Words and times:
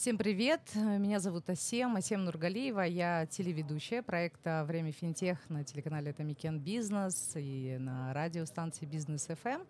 Всем 0.00 0.16
привет, 0.16 0.60
меня 0.76 1.18
зовут 1.18 1.50
Асем, 1.50 1.96
Асем 1.96 2.24
Нургалиева, 2.24 2.82
я 2.82 3.26
телеведущая 3.26 4.00
проекта 4.00 4.64
«Время 4.64 4.92
финтех» 4.92 5.38
на 5.50 5.64
телеканале 5.64 6.12
«Тамикен 6.12 6.60
Бизнес» 6.60 7.32
и 7.34 7.78
на 7.80 8.14
радиостанции 8.14 8.86
«Бизнес 8.86 9.26
ФМ». 9.26 9.62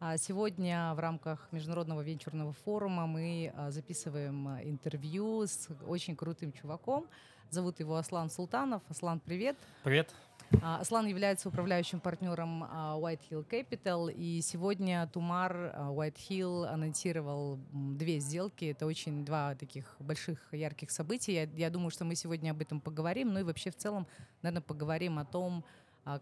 А 0.00 0.16
сегодня 0.16 0.94
в 0.94 1.00
рамках 1.00 1.48
Международного 1.50 2.02
венчурного 2.02 2.52
форума 2.52 3.08
мы 3.08 3.52
а, 3.56 3.72
записываем 3.72 4.48
интервью 4.62 5.44
с 5.44 5.68
очень 5.88 6.14
крутым 6.14 6.52
чуваком. 6.52 7.08
Зовут 7.50 7.80
его 7.80 7.96
Аслан 7.96 8.30
Султанов. 8.30 8.80
Аслан, 8.88 9.18
привет. 9.18 9.56
Привет. 9.82 10.14
А, 10.62 10.78
Аслан 10.78 11.06
является 11.06 11.48
управляющим 11.48 11.98
партнером 11.98 12.62
а, 12.62 12.96
White 12.96 13.22
Hill 13.28 13.44
Capital, 13.44 14.12
и 14.12 14.40
сегодня 14.40 15.08
Тумар 15.12 15.72
а, 15.74 15.90
White 15.90 16.16
Hill 16.28 16.66
анонсировал 16.66 17.58
две 17.72 18.20
сделки. 18.20 18.66
Это 18.66 18.86
очень 18.86 19.24
два 19.24 19.56
таких 19.56 19.96
больших 19.98 20.38
ярких 20.52 20.92
события. 20.92 21.32
Я, 21.32 21.48
я 21.56 21.70
думаю, 21.70 21.90
что 21.90 22.04
мы 22.04 22.14
сегодня 22.14 22.52
об 22.52 22.60
этом 22.60 22.80
поговорим. 22.80 23.32
Ну 23.32 23.40
и 23.40 23.42
вообще 23.42 23.72
в 23.72 23.76
целом, 23.76 24.06
наверное, 24.42 24.62
поговорим 24.62 25.18
о 25.18 25.24
том, 25.24 25.64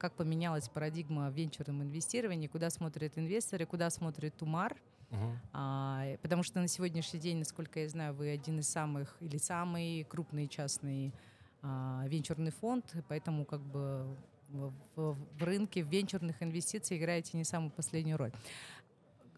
как 0.01 0.15
поменялась 0.15 0.69
парадигма 0.69 1.31
в 1.31 1.35
венчурном 1.35 1.83
инвестировании, 1.83 2.49
куда 2.49 2.71
смотрят 2.71 3.17
инвесторы, 3.17 3.67
куда 3.67 3.91
смотрит 3.91 4.37
Тумар. 4.37 4.77
Uh-huh. 5.11 5.37
А, 5.53 6.17
потому 6.23 6.43
что 6.43 6.61
на 6.61 6.67
сегодняшний 6.67 7.21
день, 7.21 7.39
насколько 7.39 7.79
я 7.79 7.89
знаю, 7.89 8.15
вы 8.15 8.31
один 8.31 8.59
из 8.59 8.69
самых 8.69 9.17
или 9.21 9.37
самый 9.37 10.05
крупный 10.05 10.49
частный 10.49 11.15
а, 11.63 12.05
венчурный 12.09 12.51
фонд, 12.51 12.93
поэтому 13.09 13.45
как 13.45 13.61
бы 13.61 14.17
в, 14.49 14.73
в, 14.97 15.17
в 15.39 15.45
рынке 15.45 15.85
в 15.85 15.89
венчурных 15.89 16.43
инвестиций 16.43 16.99
играете 16.99 17.37
не 17.37 17.45
самую 17.45 17.71
последнюю 17.71 18.17
роль. 18.17 18.33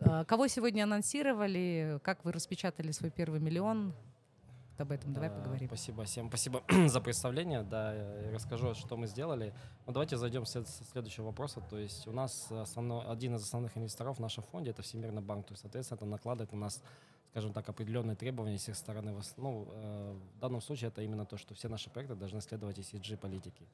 А, 0.00 0.24
кого 0.24 0.46
сегодня 0.48 0.84
анонсировали? 0.84 2.00
Как 2.02 2.24
вы 2.24 2.32
распечатали 2.32 2.90
свой 2.92 3.10
первый 3.10 3.40
миллион? 3.40 3.94
Об 4.80 4.92
этом 4.92 5.12
давай 5.12 5.30
поговорим. 5.30 5.68
Спасибо 5.68 6.04
всем, 6.04 6.28
спасибо 6.28 6.62
за 6.88 7.00
представление. 7.00 7.62
Да, 7.62 7.94
я 7.94 8.32
расскажу, 8.32 8.74
что 8.74 8.96
мы 8.96 9.06
сделали. 9.06 9.54
Ну, 9.86 9.92
давайте 9.92 10.16
зайдем 10.16 10.44
с 10.44 10.64
следующего 10.92 11.26
вопроса. 11.26 11.60
То 11.60 11.78
есть 11.78 12.06
у 12.06 12.12
нас 12.12 12.50
основной, 12.50 13.04
один 13.06 13.34
из 13.36 13.42
основных 13.42 13.76
инвесторов 13.76 14.18
в 14.18 14.20
нашем 14.20 14.44
фонде 14.44 14.70
это 14.70 14.82
Всемирный 14.82 15.22
банк. 15.22 15.46
То 15.46 15.52
есть, 15.52 15.62
соответственно, 15.62 15.96
это 15.96 16.06
накладывает 16.06 16.52
на 16.52 16.58
нас 16.58 16.82
скажем 17.30 17.52
так, 17.52 17.68
определенные 17.68 18.16
требования 18.16 18.58
с 18.58 18.68
их 18.68 18.74
стороны. 18.74 19.14
Ну, 19.36 19.68
э, 19.70 20.16
в 20.36 20.38
данном 20.40 20.60
случае 20.60 20.88
это 20.88 21.02
именно 21.02 21.26
то, 21.26 21.36
что 21.36 21.54
все 21.54 21.68
наши 21.68 21.90
проекты 21.90 22.14
должны 22.14 22.40
следовать 22.40 22.78
ESG-политике. 22.78 23.66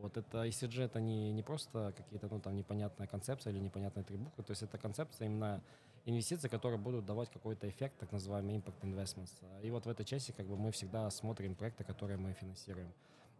Вот 0.00 0.16
это 0.16 0.44
ESG 0.44 0.84
это 0.84 1.00
не, 1.00 1.32
не 1.32 1.42
просто 1.42 1.92
какие-то 1.96 2.28
ну, 2.30 2.40
там 2.40 2.56
непонятная 2.56 3.06
концепция 3.06 3.52
или 3.52 3.60
непонятная 3.60 4.04
трибуха, 4.04 4.42
то 4.42 4.52
есть 4.52 4.62
это 4.62 4.78
концепция 4.78 5.26
именно 5.26 5.60
инвестиций, 6.08 6.48
которые 6.48 6.78
будут 6.78 7.04
давать 7.04 7.30
какой-то 7.30 7.68
эффект, 7.68 7.98
так 7.98 8.12
называемый 8.12 8.56
impact 8.56 8.80
investments. 8.82 9.32
И 9.62 9.70
вот 9.70 9.86
в 9.86 9.88
этой 9.88 10.04
части 10.04 10.32
как 10.32 10.46
бы 10.46 10.56
мы 10.56 10.70
всегда 10.72 11.10
смотрим 11.10 11.54
проекты, 11.54 11.84
которые 11.84 12.16
мы 12.16 12.32
финансируем. 12.32 12.92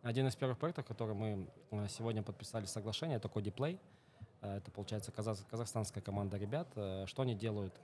Один 0.02 0.26
из 0.28 0.36
первых 0.36 0.58
проектов, 0.58 0.84
который 0.86 1.14
мы 1.14 1.48
э, 1.70 1.88
сегодня 1.88 2.22
подписали 2.22 2.66
соглашение, 2.66 3.16
это 3.16 3.28
Codeplay. 3.28 3.78
Э, 4.42 4.58
это, 4.58 4.70
получается, 4.70 5.12
казахстанская 5.12 6.02
команда 6.02 6.36
ребят. 6.36 6.68
Что 7.06 7.22
они 7.22 7.34
делают? 7.34 7.74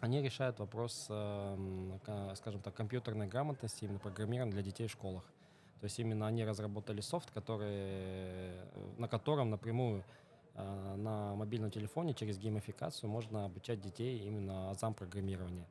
они 0.00 0.22
решают 0.22 0.58
вопрос, 0.58 1.06
эм, 1.08 2.00
скажем 2.36 2.60
так, 2.60 2.74
компьютерной 2.74 3.26
грамотности, 3.26 3.84
именно 3.84 3.98
программирования 3.98 4.52
для 4.52 4.62
детей 4.62 4.86
в 4.86 4.92
школах. 4.92 5.24
То 5.80 5.84
есть 5.84 5.98
именно 5.98 6.26
они 6.26 6.44
разработали 6.44 7.00
софт, 7.00 7.30
который, 7.30 7.68
э, 7.70 8.66
на 8.96 9.08
котором 9.08 9.50
напрямую 9.50 10.00
э, 10.00 10.04
на 10.96 11.34
мобильном 11.34 11.70
телефоне 11.70 12.14
через 12.14 12.38
геймификацию 12.38 13.10
можно 13.10 13.44
обучать 13.44 13.80
детей 13.80 14.26
именно 14.26 14.70
азам 14.70 14.94
программирования. 14.94 15.66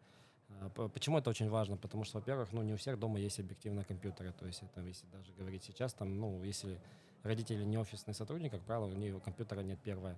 Э, 0.62 0.90
почему 0.94 1.18
это 1.18 1.30
очень 1.30 1.50
важно? 1.50 1.78
Потому 1.78 2.04
что, 2.04 2.20
во-первых, 2.20 2.52
ну, 2.52 2.62
не 2.62 2.74
у 2.74 2.78
всех 2.78 3.00
дома 3.00 3.20
есть 3.20 3.40
объективные 3.40 3.86
компьютеры. 3.86 4.34
То 4.34 4.46
есть, 4.46 4.64
это, 4.64 4.82
если 4.82 5.06
даже 5.08 5.34
говорить 5.34 5.64
сейчас, 5.64 5.94
там, 5.94 6.20
ну, 6.20 6.44
если 6.44 6.80
родители 7.24 7.64
не 7.64 7.78
офисный 7.78 8.14
сотрудник, 8.14 8.52
как 8.52 8.62
правило, 8.62 8.86
у 8.86 8.94
них 8.94 9.22
компьютера 9.24 9.62
нет 9.62 9.80
первое. 9.84 10.18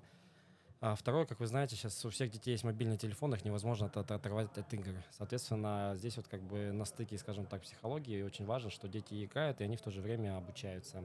А 0.81 0.95
второе, 0.95 1.25
как 1.25 1.41
вы 1.41 1.47
знаете, 1.47 1.75
сейчас 1.75 2.05
у 2.05 2.09
всех 2.09 2.31
детей 2.31 2.51
есть 2.51 2.63
мобильный 2.63 2.97
телефон, 2.97 3.33
их 3.33 3.43
невозможно 3.43 3.87
от, 3.87 3.97
оторвать 3.97 4.57
от 4.57 4.73
игр. 4.73 4.93
Соответственно, 5.11 5.93
здесь 5.97 6.15
вот 6.15 6.29
как 6.29 6.41
бы 6.41 6.71
на 6.71 6.85
стыке, 6.85 7.17
скажем 7.17 7.45
так, 7.45 7.63
психологии 7.63 8.21
очень 8.21 8.45
важно, 8.45 8.69
что 8.69 8.87
дети 8.87 9.25
играют, 9.25 9.59
и 9.59 9.65
они 9.65 9.75
в 9.75 9.81
то 9.81 9.91
же 9.91 10.01
время 10.01 10.37
обучаются. 10.37 11.03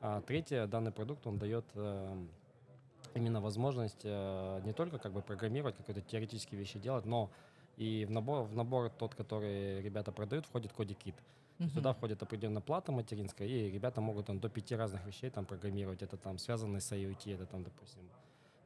А 0.00 0.20
третье, 0.22 0.66
данный 0.66 0.90
продукт, 0.90 1.24
он 1.28 1.38
дает 1.38 1.64
э, 1.74 2.26
именно 3.14 3.40
возможность 3.40 4.00
э, 4.04 4.60
не 4.64 4.72
только 4.72 4.98
как 4.98 5.12
бы 5.12 5.22
программировать, 5.22 5.76
какие-то 5.76 6.00
теоретические 6.02 6.58
вещи 6.58 6.78
делать, 6.78 7.04
но 7.04 7.30
и 7.76 8.04
в 8.04 8.10
набор, 8.10 8.44
в 8.44 8.54
набор 8.54 8.90
тот, 8.90 9.14
который 9.14 9.80
ребята 9.80 10.12
продают, 10.12 10.46
входит 10.46 10.72
кодик-кит. 10.72 11.14
Uh-huh. 11.58 11.74
Туда 11.74 11.92
входит 11.92 12.22
определенная 12.22 12.62
плата 12.62 12.92
материнская, 12.92 13.46
и 13.46 13.70
ребята 13.70 14.00
могут 14.00 14.26
там 14.26 14.40
до 14.40 14.48
пяти 14.48 14.74
разных 14.74 15.04
вещей 15.06 15.30
там 15.30 15.44
программировать. 15.44 16.02
Это 16.02 16.16
там 16.16 16.38
связанные 16.38 16.80
с 16.80 16.92
IoT, 16.92 17.34
это 17.34 17.46
там, 17.46 17.62
допустим, 17.62 18.02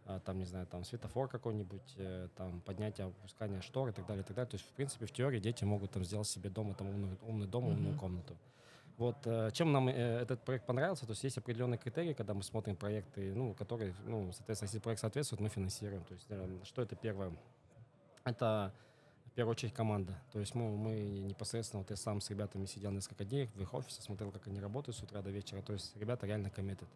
а, 0.06 0.20
там, 0.20 0.38
не 0.38 0.44
знаю, 0.44 0.66
там 0.66 0.84
светофор 0.84 1.28
какой-нибудь, 1.28 1.94
э, 1.96 2.28
там 2.36 2.60
поднятие, 2.60 3.08
опускание 3.08 3.60
штор 3.60 3.88
и 3.88 3.92
так 3.92 4.06
далее, 4.06 4.22
и 4.22 4.26
так 4.26 4.36
далее. 4.36 4.50
То 4.50 4.54
есть, 4.54 4.66
в 4.66 4.72
принципе, 4.72 5.06
в 5.06 5.12
теории 5.12 5.40
дети 5.40 5.64
могут 5.64 5.90
там 5.90 6.04
сделать 6.04 6.28
себе 6.28 6.48
дома 6.48 6.74
там 6.74 6.88
умный, 6.88 7.18
умный 7.22 7.46
дом, 7.46 7.64
умную 7.64 7.94
mm-hmm. 7.94 7.98
комнату. 7.98 8.36
Вот 8.98 9.26
э, 9.26 9.50
чем 9.52 9.72
нам 9.72 9.88
э, 9.88 9.92
этот 9.92 10.42
проект 10.42 10.64
понравился, 10.64 11.04
то 11.04 11.12
есть 11.12 11.22
есть 11.22 11.36
определенные 11.36 11.76
критерии, 11.76 12.14
когда 12.14 12.32
мы 12.32 12.42
смотрим 12.42 12.76
проекты, 12.76 13.34
ну, 13.34 13.52
которые, 13.52 13.94
ну, 14.06 14.32
соответственно, 14.32 14.68
если 14.68 14.78
проект 14.78 15.02
соответствует, 15.02 15.40
мы 15.40 15.50
финансируем. 15.50 16.02
То 16.04 16.14
есть 16.14 16.26
что 16.66 16.80
это 16.80 16.96
первое? 16.96 17.32
Это 18.24 18.72
в 19.26 19.30
первую 19.32 19.52
очередь 19.52 19.74
команда. 19.74 20.18
То 20.32 20.40
есть 20.40 20.54
мы, 20.54 20.74
мы 20.76 20.94
непосредственно, 21.20 21.82
вот 21.82 21.90
я 21.90 21.96
сам 21.96 22.22
с 22.22 22.30
ребятами 22.30 22.64
сидел 22.64 22.90
несколько 22.90 23.26
дней 23.26 23.50
в 23.54 23.60
их 23.60 23.74
офисе, 23.74 24.00
смотрел, 24.00 24.32
как 24.32 24.46
они 24.46 24.60
работают 24.60 24.96
с 24.96 25.02
утра 25.02 25.20
до 25.20 25.28
вечера. 25.30 25.60
То 25.60 25.74
есть 25.74 25.94
ребята 25.96 26.26
реально 26.26 26.46
committed. 26.46 26.88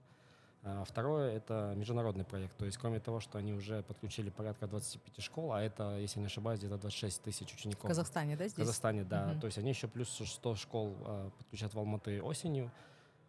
А 0.63 0.85
второе– 0.85 1.33
это 1.37 1.73
международный 1.75 2.25
проект. 2.25 2.55
То 2.59 2.67
есть, 2.67 2.77
кроме 2.77 3.01
того, 3.01 3.21
что 3.21 3.39
они 3.39 3.55
уже 3.55 3.83
подключили 3.83 4.29
порядка 4.29 4.67
25 4.67 5.25
школ, 5.25 5.53
а 5.53 5.63
это, 5.63 5.97
если 5.99 6.21
не 6.21 6.27
ошибаюсь, 6.27 6.61
где-то 6.61 6.77
26 6.77 7.23
тысяч 7.23 7.55
учеников. 7.55 7.85
В 7.85 7.89
Казахстане, 7.89 8.37
да, 8.37 8.45
здесь? 8.45 8.55
В 8.55 8.61
Казахстане, 8.61 9.05
да. 9.05 9.31
Угу. 9.33 9.41
То 9.41 9.47
есть 9.47 9.59
они 9.59 9.71
еще 9.71 9.89
плюс 9.89 10.11
100 10.11 10.55
школ 10.57 10.97
а, 11.01 11.31
подключат 11.39 11.73
в 11.73 11.79
Алматы 11.79 12.23
осенью. 12.23 12.71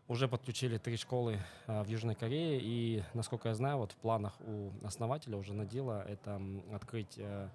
Уже 0.09 0.27
подключили 0.27 0.77
три 0.77 0.97
школы 0.97 1.39
а, 1.67 1.83
в 1.83 1.87
Южной 1.87 2.15
Корее. 2.15 2.59
И, 2.61 3.01
насколько 3.13 3.47
я 3.47 3.55
знаю, 3.55 3.77
вот 3.77 3.93
в 3.93 3.95
планах 3.95 4.33
у 4.41 4.71
основателя 4.83 5.37
уже 5.37 5.53
Надила 5.53 6.03
это 6.05 6.41
открыть 6.73 7.17
Э, 7.17 7.49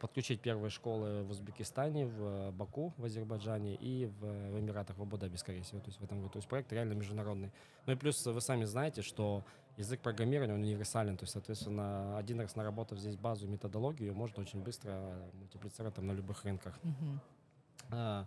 подключить 0.00 0.40
первые 0.40 0.70
школы 0.70 1.22
в 1.22 1.30
Узбекистане, 1.30 2.06
в 2.06 2.22
э, 2.22 2.50
Баку, 2.50 2.92
в 2.98 3.04
Азербайджане 3.04 3.74
и 3.74 4.06
в, 4.06 4.20
в 4.20 4.60
Эмиратах, 4.60 4.98
в 4.98 5.02
Абу-Даби, 5.02 5.36
скорее 5.36 5.62
всего. 5.62 5.80
То 5.80 5.88
есть 5.88 5.98
в 5.98 6.04
этом 6.04 6.18
году. 6.18 6.30
То 6.30 6.38
есть 6.38 6.48
проект 6.48 6.72
реально 6.72 6.92
международный. 6.92 7.50
Ну 7.86 7.94
и 7.94 7.96
плюс 7.96 8.24
вы 8.26 8.40
сами 8.42 8.64
знаете, 8.64 9.00
что 9.00 9.44
язык 9.78 10.00
программирования, 10.00 10.54
он 10.54 10.60
универсален. 10.60 11.16
То 11.16 11.22
есть, 11.22 11.32
соответственно, 11.32 12.18
один 12.18 12.40
раз 12.40 12.54
наработав 12.54 12.98
здесь 12.98 13.16
базу, 13.16 13.48
методологию, 13.48 14.14
можно 14.14 14.42
очень 14.42 14.62
быстро 14.62 15.14
мультиплицировать 15.32 15.94
там 15.94 16.06
на 16.06 16.12
любых 16.12 16.44
рынках. 16.44 16.78
А, 17.90 18.26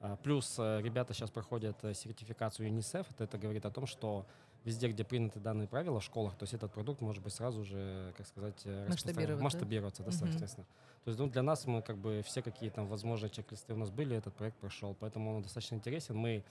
а, 0.00 0.16
плюс 0.16 0.56
э, 0.58 0.80
ребята 0.82 1.12
сейчас 1.12 1.30
проходят 1.30 1.76
сертификацию 1.94 2.68
ЮНИСЕФ. 2.68 3.10
Это, 3.10 3.24
это 3.24 3.38
говорит 3.38 3.66
о 3.66 3.70
том, 3.70 3.86
что 3.86 4.26
везде, 4.66 4.88
где 4.88 5.04
приняты 5.04 5.38
данные 5.40 5.68
правила 5.68 6.00
в 6.00 6.04
школах, 6.04 6.34
то 6.36 6.42
есть 6.42 6.52
этот 6.52 6.72
продукт 6.72 7.00
может 7.00 7.22
быть 7.22 7.32
сразу 7.32 7.64
же, 7.64 8.12
как 8.16 8.26
сказать, 8.26 8.66
масштабироваться, 8.88 9.44
масштабироваться 9.44 10.02
да, 10.02 10.10
соответственно. 10.10 10.66
То 11.04 11.10
есть 11.10 11.20
ну, 11.20 11.28
для 11.28 11.42
нас 11.42 11.66
мы 11.66 11.82
как 11.82 11.96
бы 11.96 12.22
все 12.26 12.42
какие 12.42 12.68
там 12.70 12.88
возможные 12.88 13.30
чек-листы 13.30 13.74
у 13.74 13.76
нас 13.76 13.90
были, 13.90 14.16
этот 14.16 14.34
проект 14.34 14.58
прошел, 14.58 14.94
поэтому 14.98 15.36
он 15.36 15.42
достаточно 15.42 15.76
интересен. 15.76 16.16
Мы 16.16 16.30
э, 16.30 16.42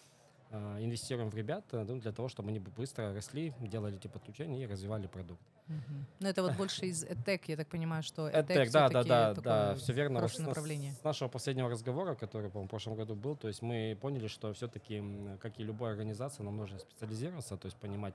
инвестируем 0.52 1.30
в 1.30 1.36
ребят 1.36 1.66
ну, 1.72 2.00
для 2.00 2.12
того, 2.12 2.30
чтобы 2.30 2.50
они 2.50 2.60
быстро 2.60 3.14
росли, 3.14 3.54
делали 3.60 3.98
эти 3.98 4.08
подключения 4.08 4.64
и 4.64 4.66
развивали 4.66 5.08
продукт. 5.08 5.42
Угу. 5.68 6.06
Но 6.20 6.30
это 6.30 6.44
вот 6.44 6.56
больше 6.56 6.86
из 6.86 7.04
EdTech, 7.04 7.42
я 7.48 7.58
так 7.58 7.68
понимаю, 7.68 8.04
что 8.04 8.30
EdTech, 8.30 8.48
EdTech 8.48 8.72
да, 8.72 8.90
да, 8.90 9.04
да, 9.04 9.34
да, 9.34 9.76
все 9.76 9.94
верно. 9.94 10.28
С, 10.28 10.38
направление. 10.40 10.94
с 10.94 11.04
нашего 11.04 11.28
последнего 11.28 11.70
разговора, 11.70 12.16
который, 12.16 12.50
по 12.50 12.62
в 12.62 12.68
прошлом 12.68 12.96
году 12.96 13.16
был, 13.16 13.36
то 13.36 13.48
есть 13.48 13.62
мы 13.62 13.98
поняли, 14.00 14.28
что 14.28 14.54
все-таки, 14.54 15.04
как 15.42 15.60
и 15.60 15.64
любая 15.64 15.92
организация, 15.92 16.44
нам 16.44 16.58
нужно 16.58 16.80
специализироваться, 16.80 17.58
то 17.58 17.66
есть 17.66 17.78
понимать, 17.78 18.14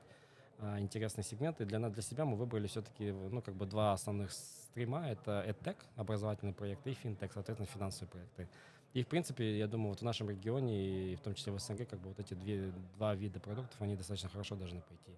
а, 0.63 0.79
интересные 0.79 1.25
сегменты. 1.25 1.65
Для, 1.65 1.79
для 1.79 2.03
себя 2.03 2.25
мы 2.25 2.37
выбрали 2.37 2.67
все-таки 2.67 3.11
ну, 3.11 3.41
как 3.41 3.55
бы 3.55 3.67
два 3.67 3.93
основных 3.93 4.31
стрима. 4.33 5.09
Это 5.09 5.45
EdTech, 5.49 5.77
образовательные 5.97 6.55
проекты, 6.55 6.91
и 6.91 6.95
FinTech, 6.95 7.31
соответственно, 7.33 7.67
финансовые 7.67 8.11
проекты. 8.11 8.49
И, 8.93 9.03
в 9.03 9.07
принципе, 9.07 9.59
я 9.59 9.69
думаю, 9.69 9.91
вот 9.91 10.01
в 10.01 10.05
нашем 10.05 10.29
регионе, 10.31 11.13
и 11.13 11.17
в 11.17 11.21
том 11.21 11.35
числе 11.35 11.53
в 11.53 11.59
СНГ, 11.61 11.89
как 11.89 12.01
бы 12.01 12.09
вот 12.09 12.19
эти 12.19 12.35
две, 12.35 12.73
два 12.97 13.15
вида 13.15 13.39
продуктов, 13.39 13.81
они 13.81 13.95
достаточно 13.95 14.29
хорошо 14.29 14.57
должны 14.57 14.81
пойти. 14.81 15.13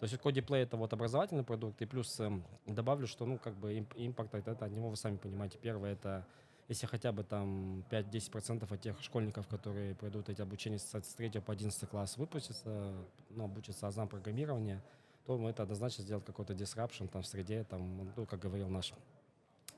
То 0.00 0.04
есть 0.04 0.14
Codeplay— 0.14 0.58
это 0.62 0.76
вот 0.76 0.92
образовательный 0.92 1.42
продукт, 1.42 1.82
и 1.82 1.86
плюс 1.86 2.18
э, 2.20 2.30
добавлю, 2.66 3.06
что, 3.06 3.26
ну, 3.26 3.36
как 3.36 3.54
бы 3.54 3.86
импакт 3.96 4.34
это 4.34 4.52
от 4.52 4.70
него 4.70 4.88
вы 4.88 4.96
сами 4.96 5.16
понимаете. 5.16 5.58
Первое— 5.60 5.92
это 5.94 6.24
если 6.68 6.86
хотя 6.86 7.12
бы 7.12 7.24
там 7.24 7.82
5-10% 7.90 8.72
от 8.72 8.80
тех 8.80 9.00
школьников, 9.02 9.48
которые 9.48 9.94
пройдут 9.94 10.28
эти 10.28 10.42
обучения 10.42 10.78
с 10.78 10.84
3 10.84 11.40
по 11.40 11.52
11 11.52 11.88
класс, 11.88 12.18
выпустятся, 12.18 12.92
ну, 13.30 13.44
обучатся 13.44 13.86
азам 13.86 14.06
программирования, 14.06 14.82
то 15.24 15.48
это 15.48 15.62
однозначно 15.62 16.04
сделать 16.04 16.26
какой-то 16.26 16.52
disruption 16.52 17.08
там 17.08 17.22
в 17.22 17.26
среде, 17.26 17.64
там, 17.64 18.12
ну, 18.14 18.26
как 18.26 18.40
говорил 18.40 18.68
наш 18.68 18.92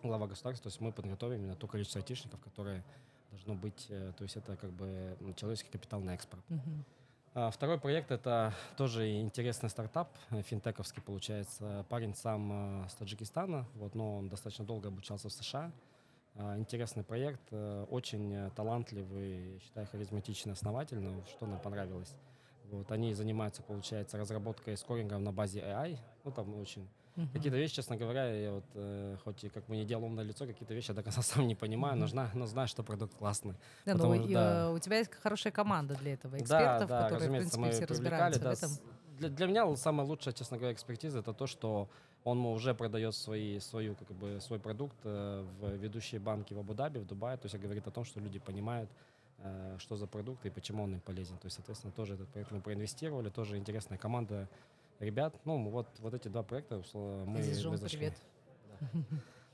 глава 0.03 0.27
государства, 0.27 0.65
то 0.65 0.69
есть 0.69 0.81
мы 0.81 0.93
подготовим 0.93 1.41
именно 1.41 1.55
то 1.55 1.69
количество 1.69 2.01
айтишников, 2.01 2.41
которые 2.41 2.85
должно 3.31 3.55
быть, 3.55 3.87
э, 3.89 4.13
то 4.17 4.25
есть 4.25 4.37
это 4.37 4.57
как 4.57 4.71
бы 4.71 5.17
человеческий 5.37 5.71
капитал 5.71 6.01
на 6.01 6.15
экспорт. 6.15 6.43
Мгм. 6.49 6.85
А 7.33 7.51
Второй 7.51 7.79
проект 7.79 8.11
это 8.11 8.53
тоже 8.77 9.21
интересный 9.21 9.71
стартап, 9.71 10.11
э, 10.31 10.43
финтековский 10.43 11.03
получается. 11.03 11.87
Парень 11.89 12.15
сам 12.15 12.85
э, 12.85 12.89
с 12.89 12.95
Таджикистана, 12.95 13.67
вот, 13.75 13.95
но 13.95 14.19
он 14.19 14.29
достаточно 14.29 14.65
долго 14.65 14.89
обучался 14.89 15.29
в 15.29 15.33
США. 15.33 15.71
А, 16.37 16.57
Интересный 16.59 17.03
проект, 17.03 17.53
очень 17.53 18.51
талантливый, 18.55 19.59
считаю, 19.65 19.87
харизматичный 19.89 20.53
основатель, 20.53 21.01
но 21.01 21.25
что 21.27 21.47
нам 21.47 21.59
понравилось. 21.59 22.15
Вот, 22.71 22.91
они 22.93 23.15
занимаются, 23.15 23.63
получается, 23.63 24.17
разработкой 24.17 24.77
скорингов 24.77 25.21
на 25.21 25.33
базе 25.33 25.61
AI. 25.61 25.99
Ну, 26.25 26.31
там 26.31 26.55
очень 26.55 26.89
Мгм. 27.17 27.29
Какие-то 27.33 27.59
вещи, 27.59 27.75
честно 27.75 27.97
говоря, 27.97 28.33
я 28.33 28.53
вот, 28.53 28.65
э, 28.75 29.17
хоть 29.25 29.45
и 29.45 29.49
как 29.49 29.67
бы 29.67 29.77
не 29.77 29.85
делал 29.85 30.05
умное 30.05 30.25
лицо, 30.25 30.47
какие-то 30.47 30.75
вещи 30.75 30.91
я 30.91 30.95
до 30.95 31.03
конца 31.03 31.23
сам 31.23 31.47
не 31.47 31.55
понимаю, 31.55 31.97
но, 31.97 32.05
Мгм. 32.05 32.11
знаю, 32.11 32.31
но 32.35 32.47
знаю, 32.47 32.69
что 32.69 32.83
продукт 32.83 33.15
классный. 33.15 33.55
Да, 33.85 33.93
ну, 33.93 33.99
потому 33.99 34.15
и, 34.15 34.19
что, 34.19 34.33
да. 34.33 34.69
э, 34.69 34.73
у 34.73 34.79
тебя 34.79 34.99
есть 34.99 35.15
хорошая 35.15 35.53
команда 35.53 35.95
для 35.97 36.15
этого, 36.15 36.37
Да, 36.37 36.43
экспертов, 36.43 36.89
да, 36.89 37.03
которые, 37.09 37.29
в 37.31 37.37
принципе, 37.37 37.61
мы 37.61 37.71
все 37.73 37.85
разбираются 37.85 38.41
да, 38.41 38.55
в 38.55 38.59
этом. 38.59 38.71
Для, 39.19 39.29
для 39.29 39.47
меня 39.47 39.77
самая 39.77 40.07
лучшая, 40.07 40.33
честно 40.33 40.57
говоря, 40.57 40.73
экспертиза 40.73 41.19
это 41.19 41.35
то, 41.35 41.47
что 41.47 41.89
он 42.25 42.45
уже 42.47 42.75
продает 42.75 43.15
свои, 43.15 43.59
свою, 43.61 43.95
как 43.95 44.11
бы, 44.13 44.41
свой 44.41 44.59
продукт 44.59 44.97
э, 45.05 45.45
в 45.61 45.77
ведущие 45.77 46.21
банки 46.21 46.55
в 46.55 46.59
Абу-Даби, 46.59 46.99
в 46.99 47.07
Дубае. 47.07 47.37
То 47.37 47.47
есть 47.47 47.55
это 47.55 47.65
говорит 47.65 47.87
о 47.87 47.91
том, 47.91 48.05
что 48.05 48.21
люди 48.21 48.39
понимают, 48.39 48.91
э, 49.39 49.77
что 49.79 49.97
за 49.97 50.07
продукт 50.07 50.45
и 50.47 50.51
почему 50.51 50.85
он 50.85 50.95
им 50.95 51.01
полезен. 51.01 51.37
То 51.39 51.47
есть, 51.47 51.57
соответственно, 51.57 51.93
тоже 51.93 52.15
этот 52.15 52.29
проект 52.29 52.51
мы 52.51 52.61
проинвестировали, 52.61 53.31
тоже 53.31 53.57
интересная 53.57 53.99
команда 53.99 54.49
ребят. 55.01 55.35
Ну, 55.45 55.69
вот, 55.71 55.89
вот 55.99 56.15
эти 56.15 56.29
два 56.29 56.43
проекта 56.43 56.83
мы, 56.95 57.43
Здесь 57.43 57.59
Жон, 57.59 57.79
привет. 57.79 58.15